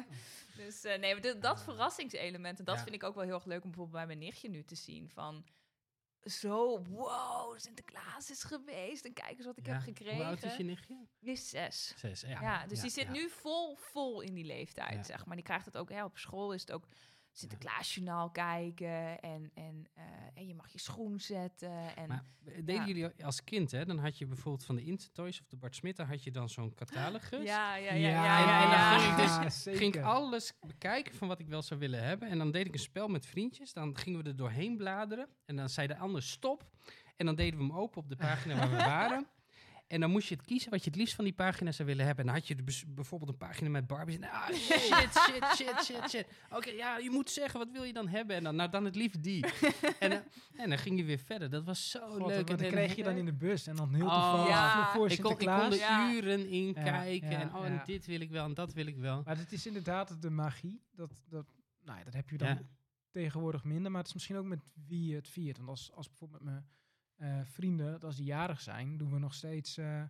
[0.56, 2.58] dus eh, nee, maar dat verrassingselement.
[2.58, 2.82] En dat Ja.
[2.82, 5.08] vind ik ook wel heel erg leuk om bijvoorbeeld bij mijn nichtje nu te zien.
[5.10, 5.44] Van
[6.22, 9.04] zo, wow, Sinterklaas is geweest.
[9.04, 9.72] En kijk eens wat ik Ja.
[9.72, 10.16] heb gekregen.
[10.16, 11.06] Hoe oud is je nichtje?
[11.20, 11.94] Die is zes.
[11.96, 12.40] Zes, ja.
[12.40, 15.36] Ja, dus die zit nu vol, vol in die leeftijd, zeg maar.
[15.36, 16.86] Die krijgt het ook, hè, op school is het ook
[17.38, 19.20] Sinterklaasjournaal kijken.
[19.20, 21.96] En, en, eh, en je mag je schoen zetten.
[21.96, 22.86] En, Maar deden Ja.
[22.86, 23.84] jullie als kind, hè?
[23.84, 26.30] Dan had je bijvoorbeeld van de Instant Toys of de Bart Smit, dan had je
[26.30, 27.44] dan zo'n catalogus.
[27.44, 28.98] ja, ja, ja, Ja, ja, ja, en dan ja.
[28.98, 29.10] ging
[29.42, 32.28] ik dus- Ja, ging ik alles bekijken van wat ik wel zou willen hebben.
[32.28, 33.72] En dan deed ik een spel met vriendjes.
[33.72, 35.28] Dan gingen we er doorheen bladeren.
[35.44, 36.70] En dan zei de ander stop.
[37.16, 39.26] En dan deden we hem open op de pagina waar we waren.
[39.88, 42.04] En dan moest je het kiezen wat je het liefst van die pagina zou willen
[42.06, 42.24] hebben.
[42.26, 44.18] En dan had je bijvoorbeeld een pagina met Barbies.
[44.18, 46.26] En, ah, shit, shit, shit, shit, shit.
[46.50, 48.36] Oké, ja, je moet zeggen, wat wil je dan hebben?
[48.36, 49.44] En dan, nou, dan het liefst die.
[49.98, 50.22] en, dan-
[50.56, 51.50] en dan ging je weer verder.
[51.50, 52.48] Dat was zo God, leuk.
[52.50, 54.92] En dan kreeg je dan in de bus en dan heel Oh, toevallig ja.
[54.92, 56.12] voor ik kon, ik kon er Ja.
[56.12, 57.30] uren in Ja, kijken.
[57.30, 59.22] ja, en oh, en dit wil ik wel en dat wil ik wel.
[59.24, 60.82] Maar het is inderdaad de magie.
[60.92, 61.46] Dat, dat,
[61.84, 62.60] nou ja, dat heb je dan Ja.
[63.10, 63.90] tegenwoordig minder.
[63.90, 65.56] Maar het is misschien ook met wie je het viert.
[65.56, 66.66] Want als, als bijvoorbeeld met mijn
[67.18, 69.76] eh, vrienden, dat als die jarig zijn, doen we nog steeds...
[69.76, 70.02] eh,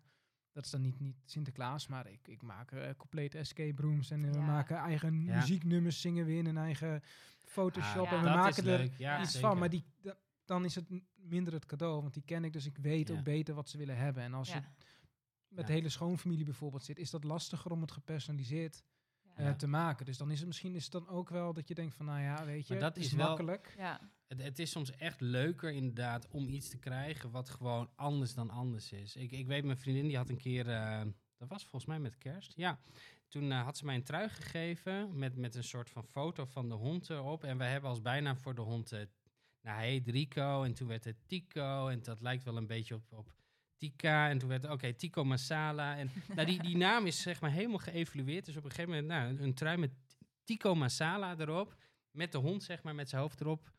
[0.53, 4.11] dat is dan niet, niet Sinterklaas, maar ik, ik maak eh, complete escape rooms.
[4.11, 5.35] En we maken eigen Ja.
[5.39, 7.03] muzieknummers, zingen we in een eigen
[7.45, 8.07] Photoshop.
[8.07, 8.23] Ah, en ja.
[8.23, 8.85] we dat maken er
[9.21, 9.49] iets zeker.
[9.49, 9.59] van.
[9.59, 12.53] Maar die, da- dan is het minder het cadeau, want die ken ik.
[12.53, 13.15] Dus ik weet Ja.
[13.17, 14.23] ook beter wat ze willen hebben.
[14.23, 14.61] En als je
[15.49, 15.63] met Ja.
[15.67, 18.83] de hele schoonfamilie bijvoorbeeld zit, is dat lastiger om het gepersonaliseerd
[19.45, 19.55] Ja.
[19.55, 20.07] te maken.
[20.07, 22.21] Dus dan is het misschien is het dan ook wel dat je denkt van, nou
[22.21, 23.75] ja, weet je, Maar dat het is, is wel- makkelijk.
[23.77, 24.11] Ja.
[24.27, 28.51] Het, het is soms echt leuker inderdaad om iets te krijgen wat gewoon anders dan
[28.51, 29.17] anders is.
[29.17, 31.01] Ik, ik weet, mijn vriendin die had een keer, eh,
[31.37, 32.79] dat was volgens mij met kerst, ja.
[33.29, 36.69] Toen eh, had ze mij een trui gegeven met, met een soort van foto van
[36.69, 37.45] de hond erop.
[37.45, 39.01] En wij hebben als bijnaam voor de hond, eh
[39.63, 41.89] nou hij heet Rico en toen werd het Tico.
[41.89, 43.33] En dat lijkt wel een beetje op, op
[43.79, 44.29] Tika.
[44.29, 45.97] En toen werd oké, Tico Masala.
[45.97, 48.45] En nou, die, die naam is zeg maar helemaal geëvalueerd.
[48.45, 49.91] Dus op een gegeven moment, nou, een, trui met
[50.45, 51.77] Tico Masala erop.
[52.11, 53.71] Met de hond, zeg maar, met zijn hoofd erop.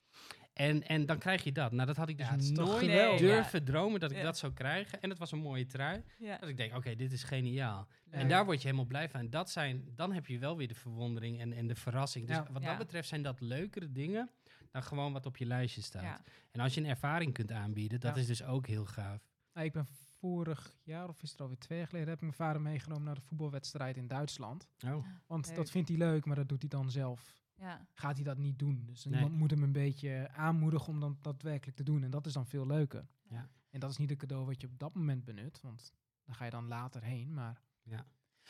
[0.54, 1.72] En, en dan krijg je dat.
[1.72, 4.24] Nou, dat had ik dus Ja, nooit durven dromen dat ik Ja.
[4.24, 5.02] dat zou krijgen.
[5.02, 6.04] En het was een mooie trui.
[6.18, 6.38] Ja.
[6.38, 7.88] Dat ik denk, oké, dit is geniaal.
[8.10, 8.28] En Ja.
[8.28, 9.20] daar word je helemaal blij van.
[9.20, 12.28] En dat zijn, dan heb je wel weer de verwondering en, en de verrassing.
[12.28, 12.48] Dus Ja.
[12.52, 12.68] wat Ja.
[12.70, 14.30] dat betreft zijn dat leukere dingen
[14.72, 16.04] dan gewoon wat op je lijstje staat.
[16.04, 16.22] Ja.
[16.52, 18.22] En als je een ervaring kunt aanbieden, dat Ja.
[18.22, 19.29] is dus ook heel gaaf.
[19.60, 19.86] Nou, ik ben
[20.20, 23.16] vorig jaar, of is het alweer twee jaar geleden, heb ik mijn vader meegenomen naar
[23.16, 24.68] de voetbalwedstrijd in Duitsland.
[24.86, 25.56] Oh, Want Leuk.
[25.56, 27.34] dat vindt hij leuk, maar dat doet hij dan zelf.
[27.56, 27.86] Ja.
[27.94, 28.84] Gaat hij dat niet doen.
[28.86, 29.14] Dus Nee.
[29.16, 32.04] iemand moet hem een beetje aanmoedigen om dan daadwerkelijk te doen.
[32.04, 33.08] En dat is dan veel leuker.
[33.30, 33.50] Ja.
[33.70, 35.94] En dat is niet een cadeau wat je op dat moment benut, want
[36.24, 37.34] dan ga je dan later heen.
[37.34, 37.62] Maar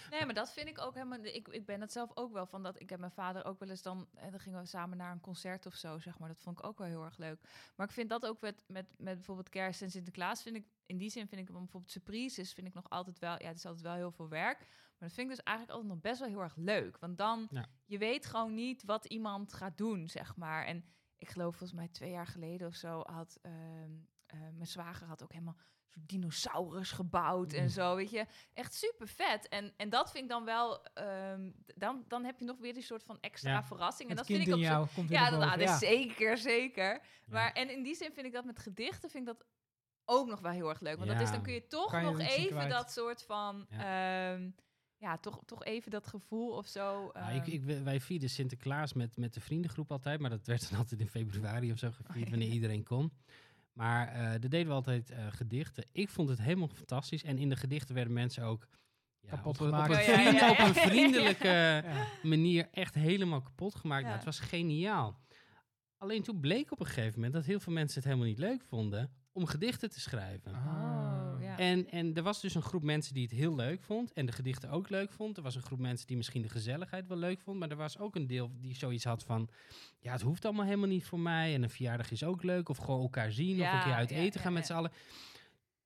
[0.10, 1.20] Nee, maar dat vind ik ook helemaal.
[1.24, 2.80] Ik, ik ben het zelf ook wel van dat.
[2.82, 4.08] Ik heb mijn vader ook wel eens dan.
[4.14, 6.28] En dan gingen we samen naar een concert of zo, zeg maar.
[6.28, 7.40] Dat vond ik ook wel heel erg leuk.
[7.76, 10.42] Maar ik vind dat ook met, met, met bijvoorbeeld Kerst en Sinterklaas.
[10.42, 12.54] Vind ik in die zin vind ik bijvoorbeeld surprises.
[12.54, 13.42] Vind ik nog altijd wel.
[13.42, 14.58] Ja, het is altijd wel heel veel werk.
[14.60, 16.98] Maar dat vind ik dus eigenlijk altijd nog best wel heel erg leuk.
[16.98, 17.48] Want dan.
[17.52, 17.66] Ja.
[17.86, 20.66] Je weet gewoon niet wat iemand gaat doen, zeg maar.
[20.66, 20.84] En
[21.18, 23.40] ik geloof volgens mij twee jaar geleden of zo had.
[23.42, 23.92] ehm,
[24.26, 25.58] eh, mijn zwager had ook helemaal
[25.94, 27.70] soort dinosaurus gebouwd en Mm.
[27.70, 28.26] zo, weet je.
[28.54, 29.48] Echt super vet.
[29.48, 32.84] En, en dat vind ik dan wel, ehm, dan, dan heb je nog weer die
[32.84, 33.64] soort van extra Ja.
[33.64, 34.10] verrassing.
[34.10, 35.56] En het dat vind ik op jou komt Ja, dat, Ja.
[35.74, 37.02] is zeker, zeker.
[37.28, 39.46] Maar en in die zin vind ik dat met gedichten vind ik dat
[40.06, 40.98] ook nog wel heel erg leuk.
[40.98, 44.38] Want dat is, dan kun je toch je nog even dat soort van, ja,
[44.98, 47.10] ja toch, toch even dat gevoel of zo.
[47.14, 50.70] Nou, ik, ehm, ik, wij vierden Sinterklaas met, met de vriendengroep altijd, maar dat werd
[50.70, 53.12] dan altijd in februari of zo gevierd, wanneer iedereen kon.
[53.80, 55.86] Maar eh daar deden we altijd eh, gedichten.
[55.92, 57.24] Ik vond het helemaal fantastisch.
[57.24, 58.68] En in de gedichten werden mensen ook
[59.20, 60.08] ja, Kapot op, een- op, gemaakt.
[60.08, 61.48] een vriend- ja, op een vriendelijke
[61.86, 62.06] Ja.
[62.24, 64.04] manier echt helemaal kapot gemaakt.
[64.04, 65.20] Nou, het was geniaal.
[65.98, 68.64] Alleen toen bleek op een gegeven moment dat heel veel mensen het helemaal niet leuk
[68.64, 70.54] vonden om gedichten te schrijven.
[70.54, 71.09] Ah.
[71.60, 74.14] En, en er was dus een groep mensen die het heel leuk vond.
[74.14, 75.38] En de gedichten ook leuk vond.
[75.38, 77.60] Er was een groep mensen die misschien de gezelligheid wel leuk vond.
[77.60, 79.50] Maar er was ook een deel die zoiets had van...
[80.00, 81.54] Ja, het hoeft allemaal helemaal niet voor mij.
[81.54, 82.70] En een verjaardag is ook leuk.
[82.70, 83.62] Of gewoon elkaar zien.
[83.62, 84.92] of een keer uit ja, eten gaan met z'n allen.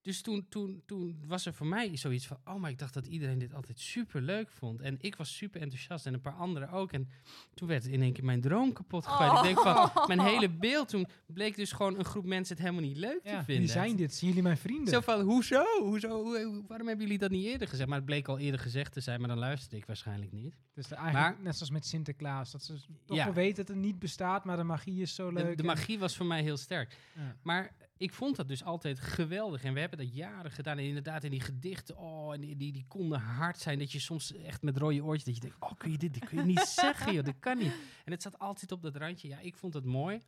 [0.03, 2.37] Dus toen, toen, toen was er voor mij zoiets van...
[2.45, 4.81] Oh, maar ik dacht dat iedereen dit altijd super leuk vond.
[4.81, 6.05] En ik was super enthousiast.
[6.05, 6.91] En een paar anderen ook.
[6.91, 7.09] En
[7.53, 9.37] toen werd in één keer mijn droom kapot gegooid.
[9.37, 9.91] Ik denk van...
[10.07, 13.29] Mijn hele beeld toen bleek dus gewoon een groep mensen het helemaal niet leuk te
[13.29, 13.63] Ja, vinden.
[13.63, 14.13] wie zijn dit?
[14.13, 14.93] Zien jullie mijn vrienden?
[14.93, 15.63] Zo van, hoezo?
[15.79, 16.23] hoezo?
[16.23, 17.87] Hoe- hoe- waarom hebben jullie dat niet eerder gezegd?
[17.89, 20.55] Maar het bleek al eerder gezegd te zijn, maar dan luisterde ik waarschijnlijk niet.
[20.73, 22.51] Dus eigenlijk Maar- net zoals met Sinterklaas.
[22.51, 22.75] Dat ze
[23.05, 23.25] toch Ja.
[23.25, 25.57] wel weten dat het niet bestaat, maar de magie is zo leuk.
[25.57, 26.97] De, magie was voor mij heel sterk.
[27.15, 27.35] Ja.
[27.41, 29.63] Maar ik vond dat dus altijd geweldig.
[29.63, 30.77] En we hebben dat jaren gedaan.
[30.77, 33.79] En inderdaad, in die gedichten, oh, en die, die, die konden hard zijn.
[33.79, 36.25] Dat je soms echt met rode oortjes, dat je denkt, oh, kun je dit, dit
[36.25, 37.73] kun je niet zeggen, joh, dat kan niet.
[38.05, 39.27] En het zat altijd op dat randje.
[39.27, 40.19] Ja, ik vond het mooi.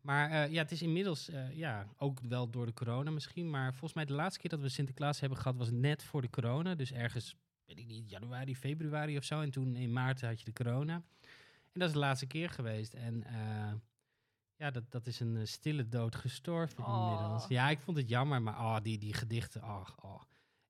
[0.00, 3.50] Maar eh, ja, het is inmiddels, eh, ja, ook wel door de corona misschien.
[3.50, 6.30] Maar volgens mij de laatste keer dat we Sinterklaas hebben gehad, was net voor de
[6.30, 6.74] corona.
[6.74, 7.36] Dus ergens,
[7.66, 9.40] weet ik niet, januari, februari of zo.
[9.40, 10.94] En toen in maart had je de corona.
[11.72, 12.94] En dat is de laatste keer geweest.
[12.94, 13.72] En eh,
[14.60, 17.10] ja, dat, dat is een eh, stille dood gestorven Oh.
[17.12, 17.46] inmiddels.
[17.48, 20.20] Ja, ik vond het jammer, maar oh, die, die gedichten, oh, oh.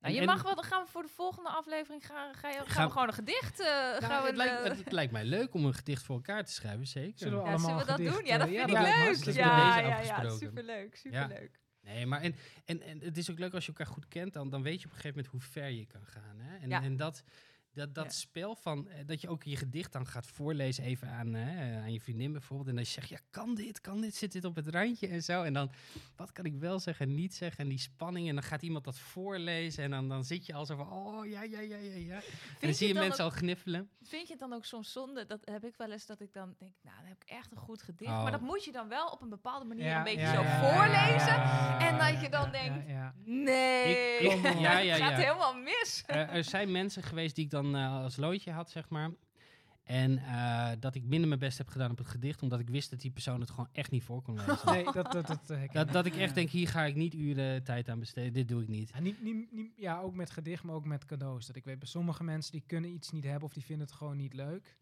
[0.01, 2.57] Nou, je En- mag wel, dan gaan we voor de volgende aflevering gaan, ga je,
[2.57, 3.61] gaan Gaan- we gewoon een gedicht.
[3.61, 6.03] eh, Nou, gaan we het, lijkt, de- het, het lijkt mij leuk om een gedicht
[6.03, 7.18] voor elkaar te schrijven, zeker.
[7.18, 8.24] Zullen we ja, allemaal zullen we dat doen?
[8.26, 9.34] Ja, dat vind ik leuk.
[9.36, 11.22] Ja, ja, ja, superleuk, Ja.
[11.22, 11.61] superleuk.
[11.80, 12.34] Nee, maar en,
[12.64, 14.86] en, en het is ook leuk als je elkaar goed kent, dan, dan weet je
[14.86, 16.38] op een gegeven moment hoe ver je kan gaan.
[16.38, 16.57] Hè?
[16.57, 16.82] En, Ja.
[16.82, 17.22] en dat,
[17.72, 18.10] dat, dat Ja.
[18.10, 21.92] spel van, eh, dat je ook je gedicht dan gaat voorlezen even aan, hè, aan
[21.92, 22.68] je vriendin bijvoorbeeld.
[22.68, 25.22] En dan zeg je, ja, kan dit, kan dit, zit dit op het randje en
[25.22, 25.42] zo.
[25.42, 25.70] En dan,
[26.16, 27.58] wat kan ik wel zeggen en niet zeggen?
[27.64, 28.28] En die spanning.
[28.28, 31.26] En dan gaat iemand dat voorlezen en dan, dan zit je al zo van, oh,
[31.26, 32.14] ja, ja, ja, ja, ja.
[32.14, 32.22] En
[32.60, 33.90] dan zie je mensen ook- al gniffelen.
[34.02, 35.26] Vind je het dan ook soms zonde?
[35.26, 37.58] Dat heb ik wel eens dat ik dan denk, nou, dan heb ik echt een
[37.58, 38.10] goed gedicht.
[38.10, 38.22] Oh.
[38.22, 40.42] Maar dat moet je dan wel op een bepaalde manier Ja, een beetje ja, zo
[40.42, 41.26] ja, voorlezen.
[41.34, 43.14] ja, en dat je dan ja, denkt, ja, ja.
[43.24, 45.16] Nee, Ik- ik- ja, ja, het gaat ja.
[45.16, 46.02] helemaal mis.
[46.06, 49.11] er zijn mensen geweest die ik dan eh, als loodje had, zeg maar.
[49.82, 52.90] En eh, dat ik minder mijn best heb gedaan op het gedicht, omdat ik wist
[52.90, 54.58] dat die persoon het gewoon echt niet voor kon lezen.
[54.72, 55.92] Nee, dat, dat, dat, eh, dat, ik.
[55.92, 58.68] dat ik echt denk, hier ga ik niet uren tijd aan besteden, dit doe ik
[58.68, 58.90] niet.
[58.94, 61.46] Ja, niet, niet, niet, ja, ook met gedicht, maar ook met cadeaus.
[61.46, 63.96] Dat ik weet, bij sommige mensen die kunnen iets niet hebben of die vinden het
[63.96, 64.76] gewoon niet leuk.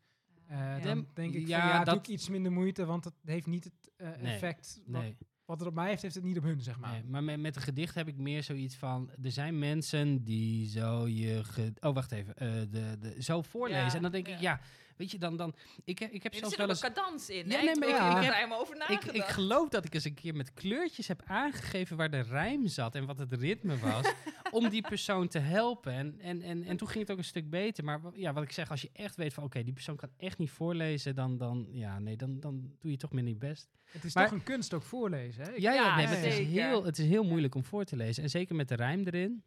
[0.82, 3.46] Dan denk ik ja, van, ja, doe dat- ik iets minder moeite, want het heeft
[3.46, 3.90] niet het
[4.22, 4.80] Nee, effect.
[4.86, 5.16] Wat, Nee,
[5.48, 6.90] wat het op mij heeft, heeft het niet op hun, zeg maar.
[6.92, 7.02] nee.
[7.04, 11.06] maar met, met een gedicht heb ik meer zoiets van, er zijn mensen die zo
[11.08, 11.44] je...
[11.44, 12.36] ge- oh, wacht even.
[12.36, 13.84] eh, de, de, zo voorlezen.
[13.86, 14.60] Ja, en dan denk ik, ja.
[14.98, 15.36] Weet je, dan...
[15.36, 16.82] dan ik, heb- ik heb Er zelfs zit wel ook eens...
[16.82, 17.48] een cadans in.
[17.50, 17.62] Ja, hè?
[17.64, 19.16] nee, ik maar ik, ik- heb ik er heb- helemaal over Ik, nagedacht.
[19.16, 22.94] ik geloof dat ik eens een keer met kleurtjes heb aangegeven waar de rijm zat
[22.94, 24.12] en wat het ritme was.
[24.50, 25.92] om die persoon te helpen.
[25.92, 27.84] En, en, en, en toen ging het ook een stuk beter.
[27.84, 30.38] Maar ja, wat ik zeg, als je echt weet van oké, die persoon kan echt
[30.38, 33.68] niet voorlezen, dan, dan, ja, nee, dan, dan doe je toch minder je best.
[33.90, 35.50] Het is Maar- toch een kunst ook voorlezen, hè?
[35.52, 37.96] Ik- Ja, ja, Ja, nee, het, is heel, het is heel moeilijk om voor te
[37.96, 38.22] lezen.
[38.22, 39.42] En zeker met de rijm erin.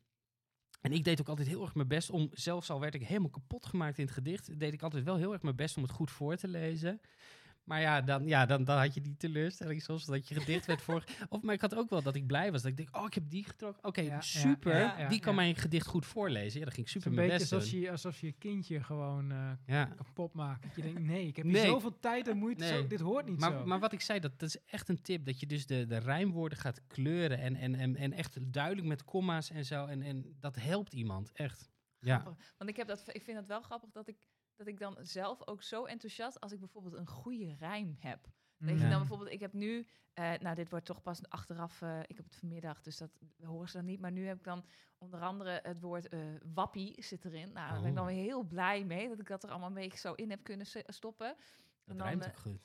[0.82, 3.29] En ik deed ook altijd heel erg mijn best om, zelfs al werd ik helemaal
[3.29, 5.91] kapot gemaakt in het gedicht, deed ik altijd wel heel erg mijn best om het
[5.91, 7.01] goed voor te lezen.
[7.64, 10.82] Maar ja, dan, ja dan, dan had je die teleurstelling soms dat je gedicht werd
[10.82, 11.03] voor.
[11.30, 12.62] Of maar ik had ook wel dat ik blij was.
[12.62, 13.84] Dat ik denk, oh, ik heb die getrokken.
[13.84, 14.78] Oké, ja, super.
[14.78, 15.39] ja, ja, die kan ja.
[15.41, 16.59] mijn gedicht goed voorlezen.
[16.59, 17.82] Ja, dan ging ik Het is super een mijn beetje best alsof doen.
[17.82, 19.86] je, alsof je je kindje gewoon eh, Ja.
[19.86, 20.64] kapot maakt.
[20.64, 21.66] Dat je denkt, nee, ik heb hier Nee.
[21.66, 22.74] zoveel tijd en moeite, Nee.
[22.82, 23.66] zo, dit hoort niet Maar, zo.
[23.66, 25.26] maar wat ik zei, dat, dat is echt een tip.
[25.26, 27.38] Dat je dus de, de rijmwoorden gaat kleuren.
[27.38, 29.86] En, en, en, en echt duidelijk met comma's en zo.
[29.86, 31.70] En, en dat helpt iemand, echt.
[31.99, 32.24] Ja.
[32.57, 34.28] Want ik, heb dat, ik vind het wel grappig dat ik,
[34.66, 36.39] dat ik dan zelf ook zo enthousiast...
[36.39, 38.30] als ik bijvoorbeeld een goede rijm heb.
[38.57, 38.89] Dat je Mm.
[38.89, 42.26] dan bijvoorbeeld, ik heb nu, eh, nou dit wordt toch pas achteraf, eh, ik heb
[42.26, 43.99] het vanmiddag, dus dat horen ze dan niet.
[43.99, 44.66] Maar nu heb ik dan
[44.97, 46.20] onder andere het woord eh,
[46.53, 47.51] wappie zit erin.
[47.51, 48.12] Nou, daar ben ik dan Oh.
[48.14, 50.66] weer heel blij mee dat ik dat er allemaal een beetje zo in heb kunnen
[50.86, 51.28] stoppen.
[51.28, 51.38] Dat
[51.86, 52.59] En dan, rijmt ook goed.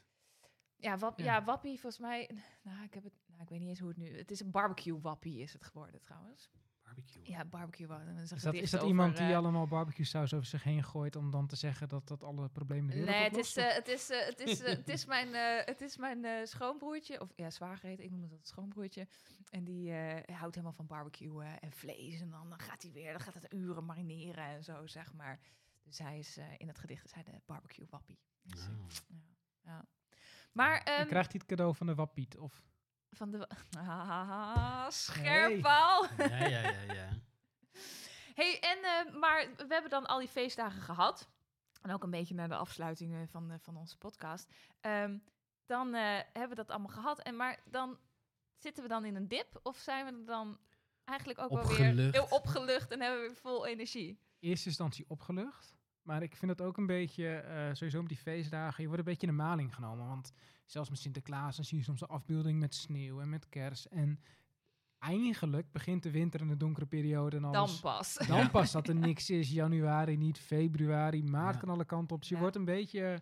[0.77, 1.25] Ja, wap, Ja.
[1.25, 1.45] ja.
[1.45, 2.31] wappie volgens mij,
[2.63, 4.51] nou ik heb het, nou ik weet niet eens hoe het nu, het is een
[4.51, 6.51] barbecue wappie is het geworden trouwens.
[6.87, 7.21] Barbecue.
[7.23, 7.87] Ja, barbecue
[8.23, 11.17] is, dat, is dat over, iemand die eh, allemaal barbecue saus over zich heen gooit
[11.17, 13.89] om dan te zeggen dat dat alle problemen de wereld Nee, het is, eh, het
[13.89, 17.51] is, eh, het is, het is mijn, eh, het is mijn eh, schoonbroertje, of ja,
[17.51, 19.07] zwager heet, ik noem het altijd schoonbroertje.
[19.51, 22.21] En die eh, houdt helemaal van barbecue en vlees.
[22.21, 25.41] En dan, dan gaat hij weer, dan gaat het uren marineren en zo, zeg maar.
[25.83, 28.19] Dus hij is, eh, in het gedicht is hij de barbecue wappie.
[28.43, 28.69] Dus,
[29.09, 29.23] ja,
[29.65, 29.85] ja.
[30.53, 32.39] Maar ehm, krijgt hij het cadeau van de wappiet.
[32.39, 32.65] Of,
[33.17, 33.49] van de...
[33.79, 36.07] Ah, scherp Paul.
[36.19, 37.09] Ja, ja, ja, ja.
[38.35, 41.29] Hey, en, eh, maar we hebben dan al die feestdagen gehad.
[41.83, 44.53] En ook een beetje naar de afsluiting van, eh, van onze podcast.
[44.81, 45.19] Ehm,
[45.67, 46.03] dan eh,
[46.33, 47.21] hebben we dat allemaal gehad.
[47.23, 47.99] En maar dan
[48.57, 49.61] zitten we dan in een dip?
[49.63, 50.59] Of zijn we dan
[51.05, 52.15] eigenlijk ook wel weer Opgelucht.
[52.15, 54.21] heel opgelucht en hebben we weer vol energie?
[54.39, 55.76] eerste instantie opgelucht.
[56.07, 59.09] Maar ik vind het ook een beetje, eh, sowieso met die feestdagen, je wordt een
[59.11, 60.07] beetje in de maling genomen.
[60.07, 60.33] Want
[60.65, 63.89] zelfs met Sinterklaas, dan zie je soms een afbeelding met sneeuw en met kers.
[63.89, 64.21] En
[64.99, 67.81] eigenlijk begint de winter en de donkere periode en Dan alles.
[67.81, 68.15] pas.
[68.29, 69.51] Dan pas dat er niks is.
[69.51, 71.61] Januari niet, februari, maart Ja.
[71.61, 72.21] kan alle kanten op.
[72.21, 72.41] Dus je Ja.
[72.41, 73.21] wordt een beetje...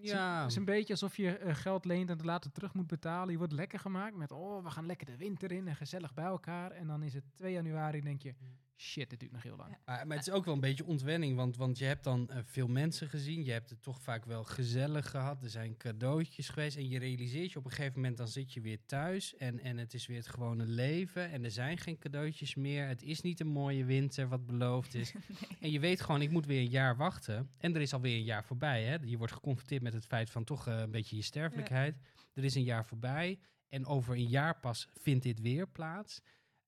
[0.00, 2.86] Ja, Het is een beetje alsof je eh, geld leent en het later terug moet
[2.86, 3.30] betalen.
[3.32, 6.24] Je wordt lekker gemaakt met, oh, we gaan lekker de winter in en gezellig bij
[6.24, 6.70] elkaar.
[6.70, 8.34] En dan is het 2 januari en denk je,
[8.76, 9.70] shit, dit duurt nog heel lang.
[9.70, 9.78] Ja.
[9.84, 12.38] Maar, maar het is ook wel een beetje ontwenning, want, want je hebt dan eh,
[12.44, 13.44] veel mensen gezien.
[13.44, 15.42] Je hebt het toch vaak wel gezellig gehad.
[15.42, 16.76] Er zijn cadeautjes geweest.
[16.76, 19.36] En je realiseert je op een gegeven moment, dan zit je weer thuis.
[19.36, 21.30] En, en het is weer het gewone leven.
[21.30, 22.86] En er zijn geen cadeautjes meer.
[22.86, 25.12] Het is niet een mooie winter wat beloofd is.
[25.60, 27.50] En je weet gewoon, ik moet weer een jaar wachten.
[27.58, 28.84] En er is alweer een jaar voorbij.
[28.84, 28.96] Hè?
[29.04, 31.96] Je wordt geconfronteerd met het feit van toch eh, een beetje je sterfelijkheid.
[32.34, 33.38] Er is een jaar voorbij.
[33.68, 36.20] En over een jaar pas vindt dit weer plaats.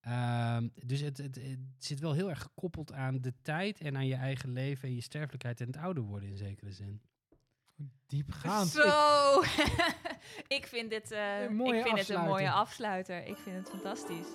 [0.07, 4.07] Ehm, dus het, het, het zit wel heel erg gekoppeld aan de tijd en aan
[4.07, 7.01] je eigen leven en je sterfelijkheid en het ouder worden in zekere zin.
[8.07, 8.69] Diepgaand.
[8.69, 9.43] Zo!
[10.59, 13.17] ik vind dit eh, Een mooie ik vind het een mooie afsluiter.
[13.17, 13.27] afsluiter.
[13.27, 14.29] Ik vind het fantastisch.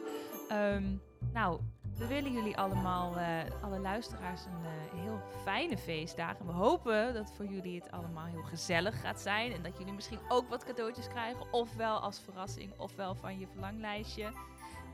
[0.50, 0.96] Ehm,
[1.34, 1.62] nou,
[1.98, 6.46] we willen jullie allemaal, eh, alle luisteraars, een eh, heel fijne feestdagen.
[6.46, 9.54] We hopen dat voor jullie het allemaal heel gezellig gaat zijn.
[9.54, 11.54] En dat jullie misschien ook wat cadeautjes krijgen.
[11.54, 14.32] Ofwel als verrassing, ofwel van je verlanglijstje.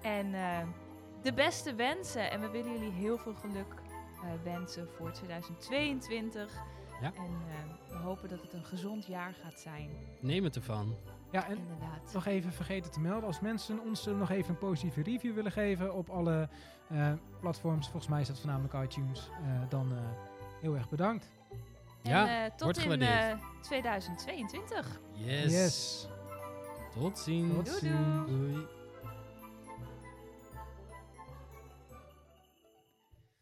[0.07, 0.67] En eh,
[1.21, 2.31] de beste wensen.
[2.31, 3.73] En we willen jullie heel veel geluk
[4.23, 6.51] eh, wensen voor 2022.
[7.01, 7.11] Ja.
[7.15, 9.89] En eh, we hopen dat het een gezond jaar gaat zijn.
[10.19, 10.95] Neem het ervan.
[11.31, 12.13] Ja, en Inderdaad.
[12.13, 13.23] nog even vergeten te melden.
[13.27, 16.49] Als mensen ons nog even een positieve review willen geven op alle
[16.89, 17.85] eh, platforms.
[17.89, 19.29] Volgens mij is dat voornamelijk iTunes.
[19.43, 19.97] eh, dan eh,
[20.61, 21.27] heel erg bedankt.
[22.01, 23.39] Ja, en, tot wordt in gewaardeerd.
[23.41, 24.99] eh, 2022.
[25.13, 25.51] Yes.
[25.51, 26.07] Yes.
[26.93, 27.53] Tot ziens.
[27.55, 28.27] Tot Doei, ziens.
[28.27, 28.51] doei.
[28.53, 28.65] Doei.